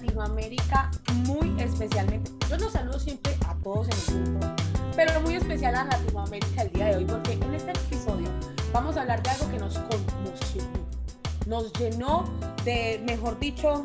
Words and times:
Latinoamérica 0.00 0.90
muy 1.26 1.60
especialmente. 1.60 2.30
Yo 2.48 2.56
los 2.56 2.72
saludo 2.72 2.98
siempre 2.98 3.36
a 3.46 3.54
todos 3.56 3.86
en 3.88 4.16
el 4.16 4.22
mundo, 4.30 4.54
pero 4.96 5.20
muy 5.20 5.34
especial 5.34 5.74
a 5.74 5.84
Latinoamérica 5.84 6.62
el 6.62 6.72
día 6.72 6.86
de 6.86 6.96
hoy 6.96 7.04
porque 7.04 7.32
en 7.34 7.54
este 7.54 7.72
episodio 7.72 8.28
vamos 8.72 8.96
a 8.96 9.02
hablar 9.02 9.22
de 9.22 9.30
algo 9.30 9.50
que 9.50 9.58
nos 9.58 9.78
conmocionó, 9.78 10.70
nos 11.46 11.72
llenó 11.74 12.24
de, 12.64 13.02
mejor 13.04 13.38
dicho, 13.38 13.84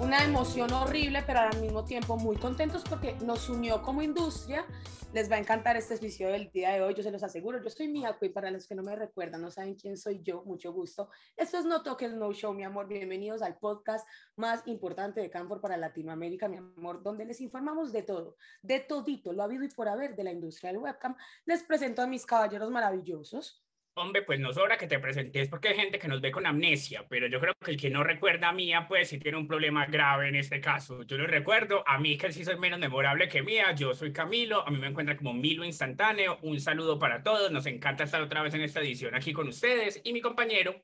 una 0.00 0.24
emoción 0.24 0.72
horrible, 0.72 1.22
pero 1.26 1.40
al 1.40 1.60
mismo 1.60 1.84
tiempo 1.84 2.16
muy 2.16 2.36
contentos 2.36 2.82
porque 2.88 3.14
nos 3.24 3.48
unió 3.48 3.82
como 3.82 4.02
industria. 4.02 4.66
Les 5.12 5.30
va 5.30 5.36
a 5.36 5.38
encantar 5.38 5.76
este 5.76 5.94
episodio 5.94 6.32
del 6.32 6.50
día 6.50 6.72
de 6.72 6.82
hoy, 6.82 6.94
yo 6.94 7.02
se 7.04 7.12
los 7.12 7.22
aseguro. 7.22 7.62
Yo 7.62 7.70
soy 7.70 7.86
Mia 7.86 8.16
y 8.20 8.28
para 8.30 8.50
los 8.50 8.66
que 8.66 8.74
no 8.74 8.82
me 8.82 8.96
recuerdan, 8.96 9.42
no 9.42 9.50
saben 9.50 9.76
quién 9.76 9.96
soy 9.96 10.20
yo, 10.22 10.42
mucho 10.44 10.72
gusto. 10.72 11.08
Esto 11.36 11.58
es 11.58 11.64
No 11.64 11.84
Toques 11.84 12.12
No 12.12 12.32
Show, 12.32 12.52
mi 12.52 12.64
amor. 12.64 12.88
Bienvenidos 12.88 13.40
al 13.42 13.56
podcast 13.56 14.08
más 14.34 14.66
importante 14.66 15.20
de 15.20 15.30
Canfor 15.30 15.60
para 15.60 15.76
Latinoamérica, 15.76 16.48
mi 16.48 16.56
amor, 16.56 17.02
donde 17.02 17.24
les 17.24 17.40
informamos 17.40 17.92
de 17.92 18.02
todo, 18.02 18.36
de 18.62 18.80
todito, 18.80 19.32
lo 19.32 19.44
habido 19.44 19.62
y 19.62 19.68
por 19.68 19.88
haber 19.88 20.16
de 20.16 20.24
la 20.24 20.32
industria 20.32 20.72
del 20.72 20.80
webcam. 20.80 21.14
Les 21.44 21.62
presento 21.62 22.02
a 22.02 22.08
mis 22.08 22.26
caballeros 22.26 22.70
maravillosos. 22.70 23.63
Hombre, 23.96 24.22
pues 24.22 24.40
no 24.40 24.52
sobra 24.52 24.76
que 24.76 24.88
te 24.88 24.98
presentes 24.98 25.48
porque 25.48 25.68
hay 25.68 25.76
gente 25.76 26.00
que 26.00 26.08
nos 26.08 26.20
ve 26.20 26.32
con 26.32 26.46
amnesia, 26.46 27.06
pero 27.08 27.28
yo 27.28 27.38
creo 27.38 27.54
que 27.64 27.70
el 27.70 27.76
que 27.76 27.90
no 27.90 28.02
recuerda 28.02 28.48
a 28.48 28.52
Mía, 28.52 28.86
pues 28.88 29.08
sí 29.08 29.20
tiene 29.20 29.38
un 29.38 29.46
problema 29.46 29.86
grave 29.86 30.28
en 30.28 30.34
este 30.34 30.60
caso. 30.60 31.04
Yo 31.04 31.16
lo 31.16 31.28
recuerdo, 31.28 31.84
a 31.86 31.98
mí 31.98 32.18
que 32.18 32.32
sí 32.32 32.44
soy 32.44 32.58
menos 32.58 32.80
memorable 32.80 33.28
que 33.28 33.42
Mía, 33.42 33.72
yo 33.76 33.94
soy 33.94 34.12
Camilo, 34.12 34.66
a 34.66 34.70
mí 34.72 34.78
me 34.78 34.88
encuentra 34.88 35.16
como 35.16 35.32
Milo 35.32 35.64
Instantáneo, 35.64 36.40
un 36.42 36.60
saludo 36.60 36.98
para 36.98 37.22
todos, 37.22 37.52
nos 37.52 37.66
encanta 37.66 38.02
estar 38.02 38.20
otra 38.20 38.42
vez 38.42 38.52
en 38.54 38.62
esta 38.62 38.80
edición 38.80 39.14
aquí 39.14 39.32
con 39.32 39.46
ustedes 39.46 40.00
y 40.02 40.12
mi 40.12 40.20
compañero 40.20 40.74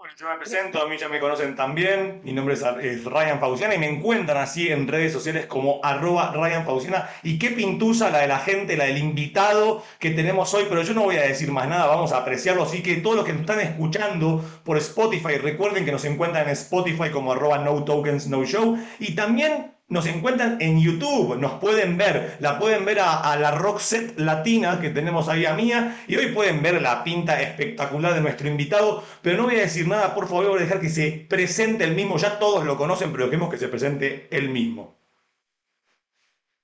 bueno, 0.00 0.14
yo 0.16 0.30
me 0.30 0.36
presento, 0.36 0.80
a 0.80 0.88
mí 0.88 0.96
ya 0.96 1.10
me 1.10 1.20
conocen 1.20 1.54
también, 1.54 2.22
mi 2.24 2.32
nombre 2.32 2.54
es, 2.54 3.04
Ryan 3.04 3.38
Fauciana 3.38 3.74
y 3.74 3.78
me 3.78 3.86
encuentran 3.86 4.38
así 4.38 4.68
en 4.68 4.88
redes 4.88 5.12
sociales 5.12 5.44
como 5.44 5.78
arroba 5.82 6.32
Ryan 6.32 6.64
Fauciana. 6.64 7.10
Y 7.22 7.38
qué 7.38 7.50
pintusa 7.50 8.08
la 8.08 8.20
de 8.20 8.26
la 8.26 8.38
gente, 8.38 8.78
la 8.78 8.84
del 8.84 8.96
invitado 8.96 9.84
que 9.98 10.08
tenemos 10.08 10.54
hoy, 10.54 10.64
pero 10.70 10.80
yo 10.80 10.94
no 10.94 11.02
voy 11.02 11.16
a 11.16 11.22
decir 11.24 11.52
más 11.52 11.68
nada, 11.68 11.86
vamos 11.86 12.12
a 12.12 12.16
apreciarlo. 12.16 12.62
Así 12.62 12.82
que 12.82 12.94
todos 12.96 13.14
los 13.14 13.26
que 13.26 13.32
nos 13.32 13.42
están 13.42 13.60
escuchando 13.60 14.42
por 14.64 14.78
Spotify, 14.78 15.36
recuerden 15.36 15.84
que 15.84 15.92
nos 15.92 16.06
encuentran 16.06 16.46
en 16.46 16.52
Spotify 16.52 17.10
como 17.10 17.32
arroba 17.32 17.58
No 17.58 17.84
Tokens 17.84 18.26
No 18.26 18.42
Show. 18.46 18.78
Y 19.00 19.14
también 19.14 19.74
nos 19.90 20.06
encuentran 20.06 20.56
en 20.60 20.80
YouTube, 20.80 21.36
nos 21.36 21.54
pueden 21.54 21.98
ver, 21.98 22.36
la 22.40 22.58
pueden 22.58 22.84
ver 22.84 23.00
a, 23.00 23.36
la 23.36 23.78
set 23.78 24.18
latina 24.18 24.80
que 24.80 24.90
tenemos 24.90 25.28
ahí 25.28 25.44
a 25.44 25.54
Mía 25.54 26.04
y 26.06 26.16
hoy 26.16 26.28
pueden 26.28 26.62
ver 26.62 26.80
la 26.80 27.04
pinta 27.04 27.42
espectacular 27.42 28.14
de 28.14 28.20
nuestro 28.20 28.48
invitado, 28.48 29.02
pero 29.20 29.36
no 29.36 29.44
voy 29.44 29.56
a 29.56 29.62
decir 29.62 29.86
nada, 29.88 30.14
por 30.14 30.28
favor, 30.28 30.46
voy 30.46 30.58
a 30.58 30.62
dejar 30.62 30.80
que 30.80 30.88
se 30.88 31.26
presente 31.28 31.84
el 31.84 31.94
mismo, 31.94 32.16
ya 32.16 32.38
todos 32.38 32.64
lo 32.64 32.76
conocen, 32.76 33.12
pero 33.12 33.26
queremos 33.26 33.50
que 33.50 33.58
se 33.58 33.68
presente 33.68 34.28
el 34.30 34.48
mismo. 34.48 34.96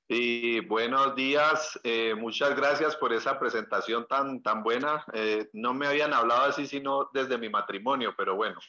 Y 0.09 0.61
buenos 0.61 1.17
días, 1.17 1.81
eh, 1.83 2.15
muchas 2.15 2.55
gracias 2.55 2.95
por 2.95 3.13
esa 3.13 3.41
presentación 3.41 4.07
tan, 4.07 4.41
tan 4.41 4.63
buena. 4.63 5.05
Eh, 5.13 5.51
no 5.53 5.75
me 5.75 5.89
habían 5.89 6.15
hablado 6.15 6.43
así 6.43 6.65
sino 6.69 7.11
desde 7.13 7.39
mi 7.39 7.49
matrimonio, 7.49 8.15
pero 8.17 8.37
bueno, 8.37 8.61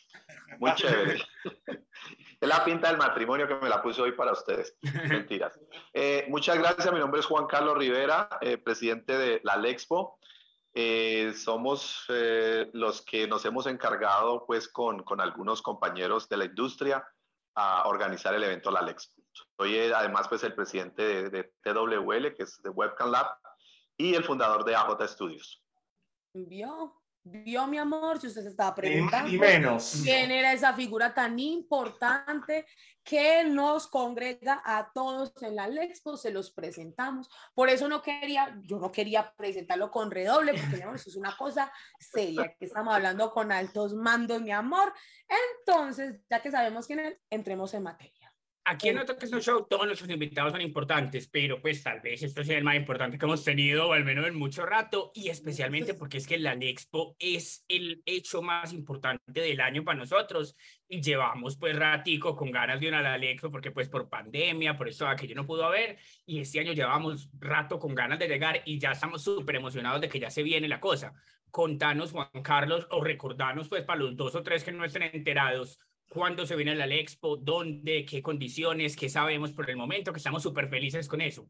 muy 0.58 0.74
chévere. 0.76 1.22
Es 2.40 2.50
la 2.50 2.64
pinta 2.64 2.90
del 2.90 2.98
matrimonio 2.98 3.48
que 3.48 3.56
me 3.56 3.70
la 3.70 3.82
puse 3.82 4.02
hoy 4.02 4.12
para 4.12 4.32
ustedes. 4.32 4.78
Mentiras. 5.10 5.60
Eh, 5.94 6.26
muchas 6.30 6.58
gracias, 6.58 6.92
mi 6.94 7.00
nombre 7.00 7.20
es 7.20 7.26
Juan 7.26 7.48
Carlos 7.48 7.78
Rivera, 7.78 8.30
presidente 8.64 9.18
de 9.18 9.42
la 9.44 9.58
Lexpo. 9.58 10.20
somos 11.36 12.06
los 12.74 13.02
que 13.02 13.28
nos 13.28 13.46
hemos 13.46 13.66
encargado 13.68 14.46
pues 14.46 14.68
con, 14.68 15.04
con 15.04 15.22
algunos 15.22 15.62
compañeros 15.62 16.30
de 16.30 16.38
la 16.38 16.46
industria 16.46 17.04
a 17.58 17.88
organizar 17.88 18.36
el 18.36 18.44
evento 18.44 18.70
La 18.70 18.84
Lexpo. 18.84 19.20
Soy 19.58 19.76
eh, 19.76 19.92
además 19.94 20.28
pues 20.28 20.44
el 20.44 20.54
presidente 20.54 21.30
de, 21.30 21.52
TWL, 21.64 22.36
que 22.36 22.44
es 22.44 22.62
de 22.62 22.70
Webcam 22.70 23.12
Lab, 23.12 23.28
y 23.98 24.14
el 24.14 24.24
fundador 24.24 24.64
de 24.64 24.76
AJ 24.76 25.08
Studios. 25.08 25.64
¿Vio? 26.34 27.02
Vio, 27.30 27.68
mi 27.68 27.78
amor, 27.78 28.20
si 28.20 28.28
usted 28.28 28.44
se 28.44 28.50
estaba 28.50 28.74
preguntando. 28.74 29.30
Y 29.30 29.38
menos. 29.38 30.02
¿Quién 30.04 30.32
era 30.32 30.54
esa 30.54 30.74
figura 30.74 31.14
tan 31.14 31.38
importante 31.40 32.66
que 33.04 33.44
nos 33.44 33.88
congrega 33.88 34.62
a 34.64 34.92
todos 34.94 35.34
en 35.42 35.56
la 35.56 35.68
Lexpo? 35.68 36.16
Se 36.16 36.32
los 36.32 36.52
presentamos. 36.52 37.30
Por 37.54 37.70
eso 37.70 37.88
no 37.88 38.02
quería, 38.02 38.58
yo 38.64 38.80
no 38.80 38.92
quería 38.92 39.34
presentarlo 39.36 39.92
con 39.92 40.10
redoble, 40.10 40.54
porque 40.54 40.78
eso 40.96 41.10
es 41.10 41.16
una 41.16 41.36
cosa 41.36 41.72
seria, 42.00 42.56
que 42.58 42.66
estamos 42.66 42.94
hablando 42.94 43.32
con 43.32 43.52
altos 43.52 43.94
mandos, 43.94 44.42
mi 44.42 44.52
amor. 44.52 44.94
Entonces, 45.60 46.22
ya 46.30 46.42
que 46.42 46.52
sabemos 46.52 46.88
quién 46.88 47.00
es, 47.00 47.18
entremos 47.30 47.74
en 47.74 47.84
materia. 47.84 48.34
Aquí 48.70 48.90
en 48.90 48.98
otro 48.98 49.16
no 49.32 49.40
Show 49.40 49.66
todos 49.70 49.86
nuestros 49.86 50.10
invitados 50.10 50.52
son 50.52 50.60
importantes, 50.60 51.30
pero 51.30 51.62
pues 51.62 51.82
tal 51.82 52.02
vez 52.02 52.22
esto 52.22 52.44
sea 52.44 52.58
el 52.58 52.66
más 52.66 52.76
importante 52.76 53.18
que 53.18 53.24
hemos 53.24 53.46
tenido, 53.46 53.88
o 53.88 53.94
al 53.94 54.04
menos 54.04 54.28
en 54.28 54.36
mucho 54.36 54.66
rato, 54.66 55.14
y 55.16 55.30
especialmente 55.30 55.94
porque 55.94 56.18
es 56.18 56.28
que 56.28 56.38
la 56.38 56.52
Expo 56.52 57.16
es 57.18 57.64
el 57.70 58.04
hecho 58.06 58.42
más 58.42 58.74
importante 58.74 59.40
del 59.40 59.62
año 59.62 59.86
para 59.86 60.00
nosotros, 60.00 60.58
y 60.90 61.02
llevamos 61.02 61.56
pues 61.56 61.78
ratico 61.78 62.36
con 62.36 62.52
ganas 62.52 62.82
de 62.82 62.90
una 62.90 63.02
la 63.02 63.16
Expo, 63.16 63.50
porque 63.50 63.72
pues 63.72 63.88
por 63.88 64.10
pandemia, 64.10 64.76
por 64.76 64.90
esto 64.90 65.08
que 65.18 65.28
yo 65.28 65.36
no 65.36 65.48
pudo 65.48 65.64
haber, 65.64 65.98
y 66.26 66.42
este 66.42 66.60
año 66.60 66.74
llevamos 66.74 67.30
rato 67.40 67.80
con 67.80 67.96
ganas 67.96 68.20
de 68.20 68.28
llegar, 68.28 68.64
y 68.66 68.80
ya 68.80 68.92
estamos 68.92 69.24
súper 69.24 69.56
emocionados 69.56 70.02
de 70.02 70.10
que 70.10 70.20
ya 70.20 70.30
se 70.30 70.44
viene 70.44 70.68
la 70.68 70.82
cosa. 70.82 71.14
Contanos, 71.52 72.12
Juan 72.12 72.28
Carlos, 72.44 72.86
o 72.92 73.02
recordanos 73.02 73.70
pues 73.70 73.84
para 73.84 74.02
los 74.02 74.18
dos 74.18 74.36
o 74.36 74.44
tres 74.44 74.66
que 74.66 74.74
no 74.74 74.84
estén 74.84 75.04
enterados, 75.04 75.80
cuándo 76.10 76.46
se 76.46 76.56
viene 76.56 76.76
la 76.76 76.86
Expo, 76.88 77.38
dónde, 77.38 78.06
qué 78.06 78.22
condiciones, 78.22 78.96
qué 78.96 79.10
sabemos 79.10 79.54
por 79.54 79.70
el 79.70 79.78
momento, 79.78 80.12
que 80.12 80.18
estamos 80.18 80.44
súper 80.44 80.70
felices 80.70 81.08
con 81.08 81.22
eso. 81.22 81.48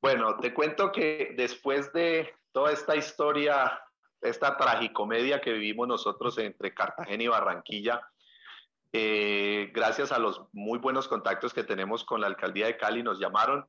Bueno, 0.00 0.36
te 0.38 0.54
cuento 0.54 0.92
que 0.92 1.34
después 1.36 1.92
de 1.92 2.32
toda 2.52 2.72
esta 2.72 2.94
historia, 2.96 3.80
esta 4.20 4.56
tragicomedia 4.56 5.40
que 5.40 5.52
vivimos 5.52 5.88
nosotros 5.88 6.38
entre 6.38 6.72
Cartagena 6.72 7.22
y 7.22 7.28
Barranquilla, 7.28 8.00
eh, 8.92 9.70
gracias 9.74 10.12
a 10.12 10.18
los 10.18 10.42
muy 10.52 10.78
buenos 10.78 11.08
contactos 11.08 11.52
que 11.52 11.64
tenemos 11.64 12.04
con 12.04 12.20
la 12.20 12.26
alcaldía 12.26 12.66
de 12.66 12.76
Cali, 12.76 13.02
nos 13.02 13.18
llamaron 13.18 13.66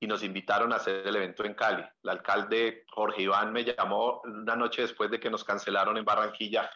y 0.00 0.06
nos 0.06 0.22
invitaron 0.22 0.72
a 0.72 0.76
hacer 0.76 1.06
el 1.06 1.16
evento 1.16 1.44
en 1.44 1.54
Cali. 1.54 1.84
El 2.02 2.10
alcalde 2.10 2.84
Jorge 2.90 3.22
Iván 3.22 3.52
me 3.52 3.64
llamó 3.64 4.20
una 4.24 4.56
noche 4.56 4.82
después 4.82 5.10
de 5.10 5.18
que 5.18 5.30
nos 5.30 5.44
cancelaron 5.44 5.96
en 5.96 6.04
Barranquilla 6.04 6.70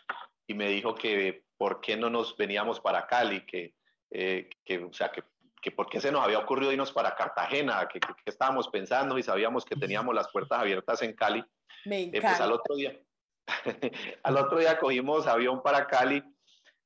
y 0.47 0.55
me 0.55 0.69
dijo 0.69 0.95
que 0.95 1.45
por 1.63 1.81
qué 1.81 1.97
no 1.97 2.11
nos 2.11 2.37
veníamos 2.37 2.81
para 2.81 3.07
Cali, 3.07 3.47
que, 3.47 3.73
eh, 4.11 4.51
que 4.65 4.79
o 4.79 4.93
sea, 4.93 5.13
que, 5.13 5.23
que, 5.61 5.71
por 5.71 5.89
qué 5.89 6.01
se 6.01 6.11
nos 6.11 6.25
había 6.25 6.41
ocurrido 6.41 6.73
irnos 6.73 6.91
para 6.91 7.15
Cartagena, 7.15 7.87
que, 7.87 8.01
que, 8.01 8.09
estábamos 8.27 8.67
pensando 8.67 9.17
y 9.17 9.23
sabíamos 9.23 9.65
que 9.65 9.77
teníamos 9.77 10.13
las 10.13 10.29
puertas 10.33 10.59
abiertas 10.59 11.03
en 11.03 11.15
Cali. 11.15 11.45
Me 11.85 12.03
eh, 12.03 12.21
pues 12.21 12.41
al 12.41 12.51
otro 12.51 12.75
día, 12.75 12.99
al 14.25 14.39
otro 14.39 14.59
día 14.59 14.77
cogimos 14.81 15.29
avión 15.29 15.63
para 15.63 15.87
Cali. 15.87 16.21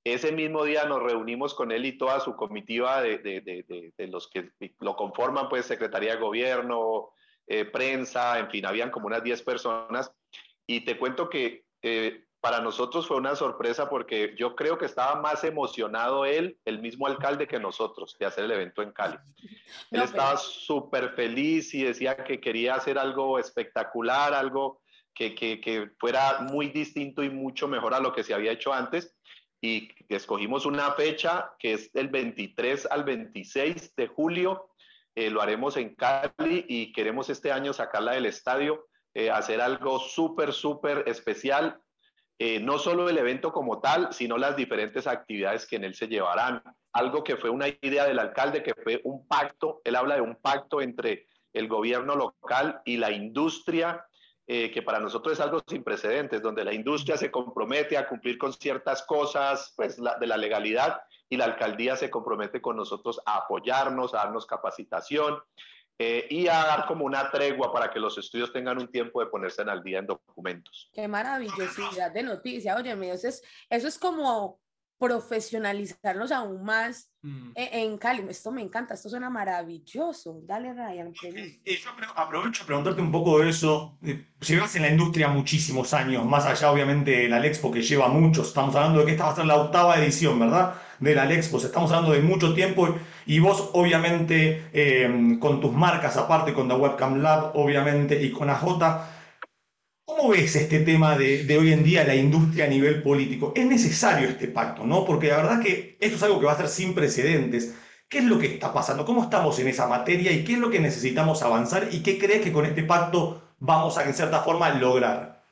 Ese 0.04 0.30
mismo 0.30 0.62
día 0.64 0.84
nos 0.84 1.02
reunimos 1.02 1.54
con 1.54 1.72
él 1.72 1.86
y 1.86 1.96
toda 1.96 2.20
su 2.20 2.36
comitiva 2.36 3.00
de, 3.00 3.16
de, 3.16 3.40
de, 3.40 3.94
de 3.96 4.06
los 4.08 4.28
que 4.28 4.50
lo 4.80 4.94
conforman, 4.94 5.48
pues 5.48 5.64
Secretaría 5.64 6.16
de 6.16 6.20
Gobierno, 6.20 7.14
eh, 7.46 7.64
prensa, 7.64 8.38
en 8.38 8.50
fin, 8.50 8.66
habían 8.66 8.90
como 8.90 9.06
unas 9.06 9.24
10 9.24 9.40
personas. 9.40 10.12
Y 10.66 10.84
te 10.84 10.98
cuento 10.98 11.30
que 11.30 11.64
eh, 11.80 12.25
para 12.40 12.60
nosotros 12.60 13.06
fue 13.06 13.16
una 13.16 13.34
sorpresa 13.34 13.88
porque 13.88 14.34
yo 14.38 14.54
creo 14.54 14.78
que 14.78 14.84
estaba 14.84 15.20
más 15.20 15.42
emocionado 15.44 16.24
él, 16.24 16.58
el 16.64 16.80
mismo 16.80 17.06
alcalde, 17.06 17.48
que 17.48 17.58
nosotros 17.58 18.16
de 18.18 18.26
hacer 18.26 18.44
el 18.44 18.52
evento 18.52 18.82
en 18.82 18.92
Cali. 18.92 19.16
él 19.90 20.02
estaba 20.02 20.36
súper 20.36 21.14
feliz 21.14 21.74
y 21.74 21.82
decía 21.82 22.16
que 22.16 22.40
quería 22.40 22.74
hacer 22.74 22.98
algo 22.98 23.38
espectacular, 23.38 24.34
algo 24.34 24.82
que, 25.14 25.34
que, 25.34 25.60
que, 25.60 25.90
fuera 25.98 26.40
muy 26.42 26.68
distinto 26.68 27.22
y 27.24 27.30
mucho 27.30 27.68
mejor 27.68 27.94
a 27.94 28.00
lo 28.00 28.12
que 28.12 28.22
se 28.22 28.34
había 28.34 28.52
hecho 28.52 28.72
antes. 28.72 29.16
Y 29.62 29.88
escogimos 30.08 30.66
una 30.66 30.92
fecha 30.92 31.52
que 31.58 31.72
es 31.72 31.92
del 31.92 32.08
23 32.08 32.86
al 32.90 33.04
26 33.04 33.96
de 33.96 34.06
julio. 34.06 34.68
Eh, 35.14 35.30
lo 35.30 35.40
haremos 35.40 35.78
en 35.78 35.94
Cali 35.94 36.66
y 36.68 36.92
queremos 36.92 37.30
este 37.30 37.50
año 37.50 37.72
sacarla 37.72 38.12
del 38.12 38.26
estadio, 38.26 38.86
eh, 39.14 39.30
hacer 39.30 39.62
algo 39.62 39.98
súper, 39.98 40.52
súper 40.52 41.04
especial 41.06 41.80
eh, 42.38 42.60
no 42.60 42.78
solo 42.78 43.08
el 43.08 43.16
evento 43.16 43.52
como 43.52 43.80
tal, 43.80 44.12
sino 44.12 44.36
las 44.36 44.56
diferentes 44.56 45.06
actividades 45.06 45.66
que 45.66 45.76
en 45.76 45.84
él 45.84 45.94
se 45.94 46.08
llevarán. 46.08 46.62
Algo 46.92 47.24
que 47.24 47.36
fue 47.36 47.48
una 47.48 47.68
idea 47.68 48.04
del 48.04 48.18
alcalde, 48.18 48.62
que 48.62 48.74
fue 48.74 49.00
un 49.04 49.26
pacto, 49.26 49.80
él 49.84 49.96
habla 49.96 50.16
de 50.16 50.20
un 50.20 50.36
pacto 50.36 50.80
entre 50.82 51.28
el 51.54 51.68
gobierno 51.68 52.14
local 52.14 52.82
y 52.84 52.98
la 52.98 53.10
industria, 53.10 54.04
eh, 54.46 54.70
que 54.70 54.82
para 54.82 55.00
nosotros 55.00 55.32
es 55.32 55.40
algo 55.40 55.62
sin 55.66 55.82
precedentes, 55.82 56.42
donde 56.42 56.64
la 56.64 56.74
industria 56.74 57.16
se 57.16 57.30
compromete 57.30 57.96
a 57.96 58.06
cumplir 58.06 58.36
con 58.36 58.52
ciertas 58.52 59.02
cosas 59.02 59.72
pues, 59.74 59.96
de 59.96 60.26
la 60.26 60.36
legalidad 60.36 61.00
y 61.28 61.36
la 61.36 61.46
alcaldía 61.46 61.96
se 61.96 62.10
compromete 62.10 62.60
con 62.60 62.76
nosotros 62.76 63.20
a 63.24 63.38
apoyarnos, 63.38 64.14
a 64.14 64.18
darnos 64.18 64.46
capacitación, 64.46 65.38
eh, 65.98 66.26
y 66.28 66.46
a 66.48 66.64
dar 66.64 66.86
como 66.86 67.04
una 67.06 67.30
tregua 67.30 67.72
para 67.72 67.90
que 67.90 67.98
los 67.98 68.18
estudios 68.18 68.52
tengan 68.52 68.78
un 68.78 68.88
tiempo 68.88 69.20
de 69.20 69.26
ponerse 69.26 69.62
al 69.62 69.82
día 69.82 69.98
en 70.00 70.06
documentos. 70.06 70.90
Qué 70.92 71.08
maravillosidad 71.08 72.10
de 72.10 72.22
noticia, 72.22 72.76
oye, 72.76 72.92
eso 73.12 73.28
es, 73.28 73.42
eso 73.70 73.88
es 73.88 73.98
como 73.98 74.60
profesionalizarnos 74.98 76.32
aún 76.32 76.62
más 76.64 77.10
mm. 77.22 77.50
e, 77.54 77.82
en, 77.82 77.98
Cali. 77.98 78.24
Esto 78.28 78.50
me 78.50 78.62
encanta, 78.62 78.94
esto 78.94 79.08
suena 79.08 79.28
maravilloso. 79.28 80.40
Dale, 80.44 80.72
Ryan. 80.72 81.12
yo 81.12 81.90
aprovecho 82.14 82.62
a 82.62 82.66
preguntarte 82.66 83.00
un 83.00 83.12
poco 83.12 83.40
de 83.40 83.50
eso. 83.50 83.98
Llevas 84.40 84.76
en 84.76 84.82
la 84.82 84.90
industria 84.90 85.28
muchísimos 85.28 85.92
años, 85.92 86.24
más 86.24 86.46
allá 86.46 86.70
obviamente 86.70 87.10
de 87.10 87.28
la 87.28 87.40
Lexpo 87.40 87.70
que 87.70 87.82
lleva 87.82 88.08
muchos. 88.08 88.48
Estamos 88.48 88.74
hablando 88.74 89.00
de 89.00 89.06
que 89.06 89.12
esta 89.12 89.24
va 89.24 89.32
a 89.32 89.36
ser 89.36 89.46
la 89.46 89.56
octava 89.56 89.98
edición, 89.98 90.38
¿verdad? 90.38 90.74
De 91.00 91.14
la 91.14 91.26
Lexpo. 91.26 91.58
Estamos 91.58 91.90
hablando 91.92 92.12
de 92.12 92.22
mucho 92.22 92.54
tiempo 92.54 92.96
y 93.26 93.38
vos 93.38 93.70
obviamente 93.74 94.68
eh, 94.72 95.36
con 95.40 95.60
tus 95.60 95.72
marcas 95.72 96.16
aparte, 96.16 96.54
con 96.54 96.68
The 96.68 96.74
Webcam 96.74 97.20
Lab 97.20 97.52
obviamente 97.54 98.22
y 98.22 98.30
con 98.30 98.48
AJ 98.48 99.15
¿Cómo 100.06 100.28
ves 100.28 100.54
este 100.54 100.78
tema 100.80 101.18
de, 101.18 101.58
hoy 101.58 101.72
en 101.72 101.82
día 101.82 102.04
la 102.04 102.14
industria 102.14 102.66
a 102.66 102.68
nivel 102.68 103.02
político? 103.02 103.52
Es 103.56 103.66
necesario 103.66 104.28
este 104.28 104.46
pacto, 104.46 104.86
¿no? 104.86 105.04
Porque 105.04 105.26
la 105.26 105.38
verdad 105.38 105.60
que 105.60 105.98
esto 106.00 106.14
es 106.14 106.22
algo 106.22 106.38
que 106.38 106.46
va 106.46 106.52
a 106.52 106.56
ser 106.56 106.68
sin 106.68 106.94
precedentes. 106.94 107.76
¿Qué 108.08 108.18
es 108.18 108.24
lo 108.24 108.38
que 108.38 108.46
está 108.46 108.72
pasando? 108.72 109.04
¿Cómo 109.04 109.24
estamos 109.24 109.58
en 109.58 109.66
esa 109.66 109.88
materia 109.88 110.30
y 110.30 110.44
qué 110.44 110.52
es 110.52 110.58
lo 110.60 110.70
que 110.70 110.78
necesitamos 110.78 111.42
avanzar? 111.42 111.88
¿Y 111.90 112.04
qué 112.04 112.18
crees 112.20 112.42
que 112.42 112.52
con 112.52 112.64
este 112.64 112.84
pacto 112.84 113.54
vamos 113.58 113.98
a, 113.98 114.04
en 114.04 114.14
cierta 114.14 114.42
forma, 114.42 114.70
lograr? 114.74 115.42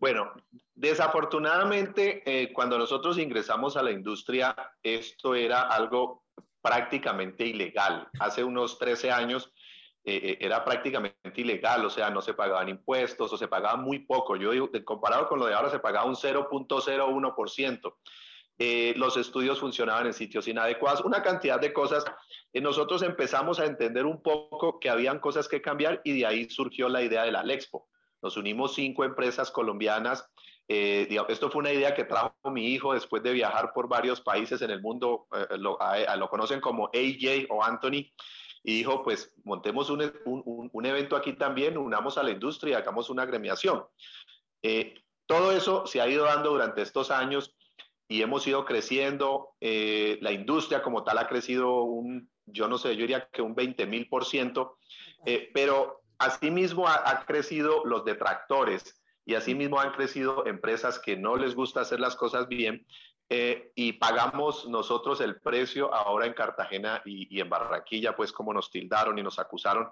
Bueno, 0.00 0.32
desafortunadamente, 0.74 2.24
eh, 2.26 2.52
cuando 2.52 2.76
nosotros 2.76 3.16
ingresamos 3.16 3.76
a 3.76 3.82
la 3.84 3.92
industria, 3.92 4.56
esto 4.82 5.36
era 5.36 5.62
algo 5.62 6.24
prácticamente 6.60 7.46
ilegal. 7.46 8.08
Hace 8.18 8.42
unos 8.42 8.76
13 8.76 9.12
años 9.12 9.52
eh, 10.08 10.20
eh, 10.22 10.38
era 10.40 10.64
prácticamente 10.64 11.18
ilegal, 11.34 11.84
o 11.84 11.90
sea, 11.90 12.10
no 12.10 12.22
se 12.22 12.32
pagaban 12.32 12.68
impuestos 12.68 13.32
o 13.32 13.36
se 13.36 13.48
pagaba 13.48 13.74
muy 13.76 13.98
poco. 13.98 14.36
Yo 14.36 14.52
digo, 14.52 14.70
comparado 14.84 15.26
con 15.26 15.40
lo 15.40 15.46
de 15.46 15.54
ahora, 15.54 15.68
se 15.68 15.80
pagaba 15.80 16.06
un 16.06 16.14
0.01%. 16.14 17.94
Eh, 18.58 18.94
los 18.96 19.16
estudios 19.16 19.58
funcionaban 19.58 20.06
en 20.06 20.14
sitios 20.14 20.46
inadecuados, 20.46 21.04
una 21.04 21.24
cantidad 21.24 21.60
de 21.60 21.72
cosas. 21.72 22.04
nosotros 22.54 23.02
empezamos 23.02 23.58
a 23.58 23.66
entender 23.66 24.06
un 24.06 24.22
poco 24.22 24.78
que 24.78 24.88
habían 24.88 25.18
cosas 25.18 25.48
que 25.48 25.60
cambiar 25.60 26.00
y 26.04 26.16
de 26.16 26.24
ahí 26.24 26.48
surgió 26.50 26.88
la 26.88 27.02
idea 27.02 27.24
de 27.24 27.32
la 27.32 27.42
Lexpo. 27.42 27.88
Nos 28.22 28.36
unimos 28.36 28.74
cinco 28.76 29.02
empresas 29.02 29.50
colombianas. 29.50 30.24
esto 30.68 31.50
fue 31.50 31.58
una 31.58 31.72
idea 31.72 31.94
que 31.96 32.04
trajo 32.04 32.32
mi 32.52 32.68
hijo 32.68 32.94
después 32.94 33.24
de 33.24 33.32
viajar 33.32 33.72
por 33.74 33.88
varios 33.88 34.20
países 34.20 34.62
en 34.62 34.70
el 34.70 34.80
mundo. 34.80 35.26
lo, 35.58 35.78
lo 36.16 36.28
conocen 36.28 36.60
como 36.60 36.90
AJ 36.94 37.46
o 37.50 37.64
Anthony 37.64 38.12
y 38.66 38.78
dijo, 38.78 39.04
pues 39.04 39.32
montemos 39.44 39.90
un, 39.90 40.12
un, 40.24 40.68
un, 40.72 40.86
evento 40.86 41.14
aquí 41.14 41.34
también, 41.34 41.78
unamos 41.78 42.18
a 42.18 42.24
la 42.24 42.32
industria, 42.32 42.78
hagamos 42.78 43.10
una 43.10 43.22
agremiación. 43.22 43.84
Eh, 44.60 44.94
todo 45.26 45.52
eso 45.52 45.86
se 45.86 46.00
ha 46.00 46.08
ido 46.08 46.24
dando 46.24 46.50
durante 46.50 46.82
estos 46.82 47.12
años 47.12 47.54
y 48.08 48.22
hemos 48.22 48.44
ido 48.44 48.64
creciendo. 48.64 49.50
Eh, 49.60 50.18
la 50.20 50.32
industria 50.32 50.82
como 50.82 51.04
tal 51.04 51.18
ha 51.18 51.28
crecido 51.28 51.82
un, 51.82 52.28
yo 52.44 52.66
no 52.66 52.76
sé, 52.76 52.96
yo 52.96 53.02
diría 53.02 53.28
que 53.32 53.40
un 53.40 53.54
20 53.54 53.86
mil 53.86 54.08
por 54.08 54.24
ciento, 54.24 54.78
eh, 55.24 55.48
pero 55.54 56.02
asimismo 56.18 56.88
ha, 56.88 57.08
ha 57.08 57.24
crecido 57.24 57.84
los 57.84 58.04
detractores 58.04 59.00
y 59.24 59.36
asimismo 59.36 59.78
han 59.78 59.92
crecido 59.92 60.44
empresas 60.44 60.98
que 60.98 61.16
no 61.16 61.36
les 61.36 61.54
gusta 61.54 61.82
hacer 61.82 62.00
las 62.00 62.16
cosas 62.16 62.48
bien 62.48 62.84
eh, 63.28 63.72
y 63.74 63.94
pagamos 63.94 64.68
nosotros 64.68 65.20
el 65.20 65.40
precio 65.40 65.92
ahora 65.92 66.26
en 66.26 66.32
Cartagena 66.32 67.02
y, 67.04 67.40
en 67.40 67.48
Barranquilla, 67.48 68.14
pues 68.14 68.32
como 68.32 68.54
nos 68.54 68.70
tildaron 68.70 69.18
y 69.18 69.22
nos 69.22 69.38
acusaron. 69.38 69.90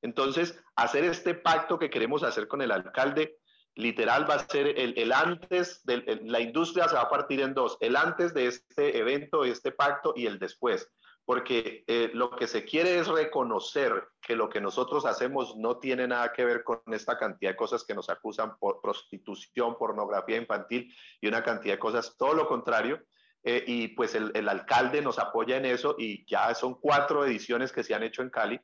Entonces, 0.00 0.58
hacer 0.74 1.04
este 1.04 1.34
pacto 1.34 1.78
que 1.78 1.90
queremos 1.90 2.22
hacer 2.22 2.48
con 2.48 2.62
el 2.62 2.70
alcalde, 2.70 3.38
literal 3.74 4.28
va 4.28 4.34
a 4.34 4.48
ser 4.48 4.66
el, 4.78 4.94
el 4.96 5.12
antes, 5.12 5.84
de, 5.84 6.20
la 6.24 6.40
industria 6.40 6.88
se 6.88 6.94
va 6.94 7.02
a 7.02 7.10
partir 7.10 7.40
en 7.40 7.54
dos, 7.54 7.76
el 7.80 7.96
antes 7.96 8.34
de 8.34 8.46
este 8.46 8.98
evento, 8.98 9.44
este 9.44 9.72
pacto 9.72 10.12
y 10.16 10.26
el 10.26 10.38
después 10.38 10.90
porque 11.24 11.84
eh, 11.86 12.10
lo 12.14 12.30
que 12.30 12.46
se 12.46 12.64
quiere 12.64 12.98
es 12.98 13.06
reconocer 13.06 14.08
que 14.20 14.34
lo 14.34 14.48
que 14.48 14.60
nosotros 14.60 15.06
hacemos 15.06 15.56
no 15.56 15.78
tiene 15.78 16.06
nada 16.08 16.32
que 16.32 16.44
ver 16.44 16.64
con 16.64 16.80
esta 16.88 17.16
cantidad 17.16 17.52
de 17.52 17.56
cosas 17.56 17.84
que 17.84 17.94
nos 17.94 18.10
acusan 18.10 18.56
por 18.58 18.80
prostitución, 18.80 19.76
pornografía 19.78 20.36
infantil 20.36 20.92
y 21.20 21.28
una 21.28 21.42
cantidad 21.42 21.74
de 21.74 21.78
cosas, 21.78 22.16
todo 22.18 22.34
lo 22.34 22.48
contrario. 22.48 23.02
Eh, 23.44 23.64
y 23.66 23.88
pues 23.88 24.14
el, 24.14 24.30
el, 24.34 24.48
alcalde 24.48 25.02
nos 25.02 25.18
apoya 25.18 25.56
en 25.56 25.64
eso 25.64 25.96
y 25.98 26.24
ya 26.26 26.54
son 26.54 26.74
cuatro 26.74 27.24
ediciones 27.24 27.72
que 27.72 27.82
se 27.82 27.92
han 27.92 28.04
hecho 28.04 28.22
en 28.22 28.30
Cali. 28.30 28.60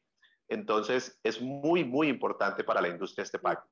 Entonces 0.49 1.19
es 1.25 1.41
muy, 1.41 1.85
muy 1.85 2.09
importante 2.09 2.63
para 2.63 2.81
la 2.81 2.89
industria 2.89 3.25
este 3.25 3.41
pacto. 3.41 3.69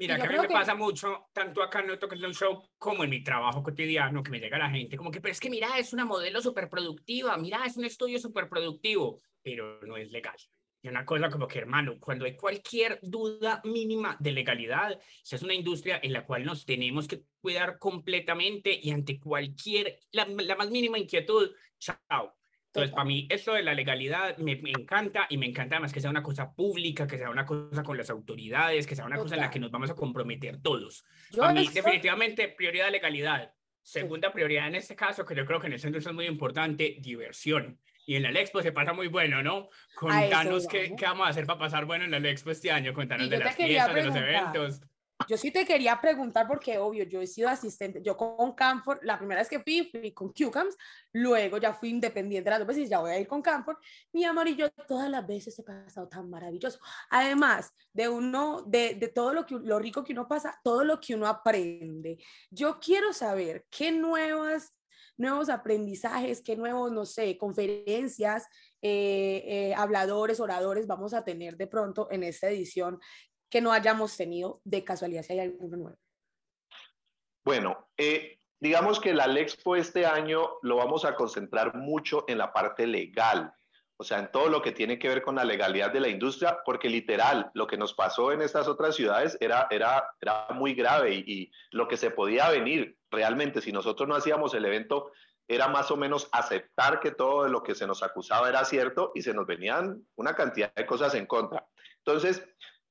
Mira, 0.00 0.16
que 0.16 0.22
a 0.22 0.30
mí 0.30 0.38
me 0.38 0.48
pasa 0.48 0.74
mucho, 0.74 1.26
tanto 1.30 1.62
acá 1.62 1.84
en 1.84 2.24
un 2.24 2.32
Show 2.32 2.70
como 2.78 3.04
en 3.04 3.10
mi 3.10 3.22
trabajo 3.22 3.62
cotidiano, 3.62 4.22
que 4.22 4.30
me 4.30 4.40
llega 4.40 4.56
la 4.56 4.70
gente 4.70 4.96
como 4.96 5.10
que, 5.10 5.20
pero 5.20 5.32
es 5.32 5.38
que 5.38 5.50
mira, 5.50 5.76
es 5.78 5.92
una 5.92 6.06
modelo 6.06 6.40
súper 6.40 6.70
productiva, 6.70 7.36
mira, 7.36 7.66
es 7.66 7.76
un 7.76 7.84
estudio 7.84 8.18
súper 8.18 8.48
productivo, 8.48 9.20
pero 9.42 9.78
no 9.82 9.98
es 9.98 10.10
legal. 10.10 10.36
Y 10.80 10.88
una 10.88 11.04
cosa 11.04 11.28
como 11.28 11.46
que, 11.46 11.58
hermano, 11.58 11.98
cuando 12.00 12.24
hay 12.24 12.34
cualquier 12.34 12.98
duda 13.02 13.60
mínima 13.64 14.16
de 14.18 14.32
legalidad, 14.32 14.98
esa 15.22 15.36
es 15.36 15.42
una 15.42 15.52
industria 15.52 16.00
en 16.02 16.14
la 16.14 16.24
cual 16.24 16.46
nos 16.46 16.64
tenemos 16.64 17.06
que 17.06 17.24
cuidar 17.38 17.78
completamente 17.78 18.80
y 18.82 18.92
ante 18.92 19.20
cualquier, 19.20 19.98
la, 20.12 20.24
la 20.24 20.56
más 20.56 20.70
mínima 20.70 20.98
inquietud, 20.98 21.50
chao, 21.78 22.34
entonces, 22.72 22.92
para 22.92 23.04
mí, 23.04 23.26
esto 23.28 23.54
de 23.54 23.64
la 23.64 23.74
legalidad 23.74 24.36
me, 24.38 24.52
encanta 24.52 25.26
y 25.28 25.38
me 25.38 25.46
encanta 25.46 25.74
además 25.74 25.92
que 25.92 26.00
sea 26.00 26.08
una 26.08 26.22
cosa 26.22 26.54
pública, 26.54 27.04
que 27.04 27.18
sea 27.18 27.28
una 27.28 27.44
cosa 27.44 27.82
con 27.82 27.96
las 27.98 28.10
autoridades, 28.10 28.86
que 28.86 28.94
sea 28.94 29.06
una 29.06 29.16
cosa 29.16 29.34
en 29.34 29.40
la 29.40 29.50
que 29.50 29.58
nos 29.58 29.72
vamos 29.72 29.90
a 29.90 29.96
comprometer 29.96 30.62
todos. 30.62 31.04
Para 31.36 31.52
mí, 31.52 31.66
definitivamente, 31.66 32.46
prioridad 32.46 32.92
legalidad. 32.92 33.52
Segunda 33.82 34.32
prioridad 34.32 34.68
en 34.68 34.76
este 34.76 34.94
caso, 34.94 35.24
que 35.24 35.34
yo 35.34 35.44
creo 35.44 35.58
que 35.58 35.66
en 35.66 35.72
el 35.72 35.80
centro 35.80 35.98
es 35.98 36.12
muy 36.12 36.26
importante, 36.26 36.98
diversión. 37.00 37.80
Y 38.06 38.14
en 38.14 38.22
la 38.22 38.30
Expo 38.40 38.62
se 38.62 38.70
pasa 38.70 38.92
muy 38.92 39.08
bueno, 39.08 39.42
¿no? 39.42 39.68
Contanos 39.96 40.68
qué, 40.68 40.94
qué, 40.96 41.06
vamos 41.06 41.26
a 41.26 41.30
hacer 41.30 41.46
para 41.46 41.58
pasar 41.58 41.86
bueno 41.86 42.04
en 42.04 42.10
la 42.12 42.18
Expo 42.18 42.52
este 42.52 42.70
año, 42.70 42.94
contanos 42.94 43.28
de 43.28 43.38
las 43.38 43.56
fiestas, 43.56 43.94
de 43.94 44.04
los 44.04 44.14
eventos. 44.14 44.80
Yo 45.28 45.36
sí 45.36 45.50
te 45.50 45.64
quería 45.64 46.00
preguntar 46.00 46.46
porque, 46.48 46.78
obvio, 46.78 47.04
yo 47.04 47.20
he 47.20 47.26
sido 47.26 47.48
asistente, 47.48 48.02
yo 48.02 48.16
con 48.16 48.52
Camfort, 48.52 49.02
la 49.02 49.18
primera 49.18 49.40
vez 49.40 49.48
que 49.48 49.60
fui, 49.60 49.88
fui 49.90 50.12
con 50.12 50.32
QCAMS, 50.32 50.76
luego 51.12 51.58
ya 51.58 51.74
fui 51.74 51.90
independiente 51.90 52.50
las 52.50 52.58
dos 52.58 52.68
veces, 52.68 52.88
ya 52.88 53.00
voy 53.00 53.10
a 53.10 53.18
ir 53.18 53.26
con 53.26 53.42
Camfort. 53.42 53.78
Mi 54.12 54.24
amor 54.24 54.48
y 54.48 54.56
yo 54.56 54.70
todas 54.88 55.10
las 55.10 55.26
veces 55.26 55.58
he 55.58 55.62
pasado 55.62 56.08
tan 56.08 56.28
maravilloso. 56.30 56.78
Además 57.10 57.72
de 57.92 58.08
uno, 58.08 58.62
de, 58.62 58.94
de 58.94 59.08
todo 59.08 59.32
lo, 59.32 59.46
que, 59.46 59.56
lo 59.56 59.78
rico 59.78 60.04
que 60.04 60.12
uno 60.12 60.26
pasa, 60.26 60.58
todo 60.64 60.84
lo 60.84 61.00
que 61.00 61.14
uno 61.14 61.26
aprende. 61.26 62.18
Yo 62.50 62.78
quiero 62.80 63.12
saber 63.12 63.66
qué 63.70 63.92
nuevas, 63.92 64.74
nuevos 65.16 65.50
aprendizajes, 65.50 66.40
qué 66.42 66.56
nuevos, 66.56 66.90
no 66.90 67.04
sé, 67.04 67.36
conferencias, 67.36 68.46
eh, 68.82 69.44
eh, 69.46 69.74
habladores, 69.74 70.40
oradores 70.40 70.86
vamos 70.86 71.12
a 71.12 71.22
tener 71.22 71.58
de 71.58 71.66
pronto 71.66 72.08
en 72.10 72.22
esta 72.22 72.48
edición 72.48 72.98
que 73.50 73.60
no 73.60 73.72
hayamos 73.72 74.16
tenido 74.16 74.60
de 74.64 74.84
casualidad 74.84 75.22
si 75.22 75.34
hay 75.34 75.40
alguno 75.40 75.76
nuevo? 75.76 75.98
Bueno, 77.44 77.90
eh, 77.96 78.38
digamos 78.60 79.00
que 79.00 79.12
la 79.12 79.26
Lexpo 79.26 79.76
este 79.76 80.06
año 80.06 80.58
lo 80.62 80.76
vamos 80.76 81.04
a 81.04 81.14
concentrar 81.14 81.74
mucho 81.74 82.24
en 82.28 82.38
la 82.38 82.52
parte 82.52 82.86
legal, 82.86 83.52
o 83.96 84.04
sea, 84.04 84.18
en 84.18 84.30
todo 84.30 84.48
lo 84.48 84.62
que 84.62 84.72
tiene 84.72 84.98
que 84.98 85.08
ver 85.08 85.22
con 85.22 85.34
la 85.34 85.44
legalidad 85.44 85.92
de 85.92 86.00
la 86.00 86.08
industria, 86.08 86.60
porque 86.64 86.88
literal, 86.88 87.50
lo 87.52 87.66
que 87.66 87.76
nos 87.76 87.92
pasó 87.92 88.32
en 88.32 88.40
estas 88.40 88.68
otras 88.68 88.96
ciudades 88.96 89.36
era, 89.40 89.66
era, 89.70 90.08
era 90.20 90.46
muy 90.54 90.74
grave 90.74 91.14
y, 91.14 91.24
y 91.26 91.52
lo 91.72 91.88
que 91.88 91.96
se 91.96 92.10
podía 92.10 92.48
venir 92.48 92.96
realmente 93.10 93.60
si 93.60 93.72
nosotros 93.72 94.08
no 94.08 94.14
hacíamos 94.14 94.54
el 94.54 94.64
evento 94.64 95.10
era 95.48 95.66
más 95.66 95.90
o 95.90 95.96
menos 95.96 96.28
aceptar 96.30 97.00
que 97.00 97.10
todo 97.10 97.48
lo 97.48 97.64
que 97.64 97.74
se 97.74 97.86
nos 97.86 98.04
acusaba 98.04 98.48
era 98.48 98.64
cierto 98.64 99.10
y 99.16 99.22
se 99.22 99.34
nos 99.34 99.46
venían 99.46 100.06
una 100.14 100.36
cantidad 100.36 100.72
de 100.72 100.86
cosas 100.86 101.14
en 101.16 101.26
contra. 101.26 101.66
Entonces, 101.98 102.46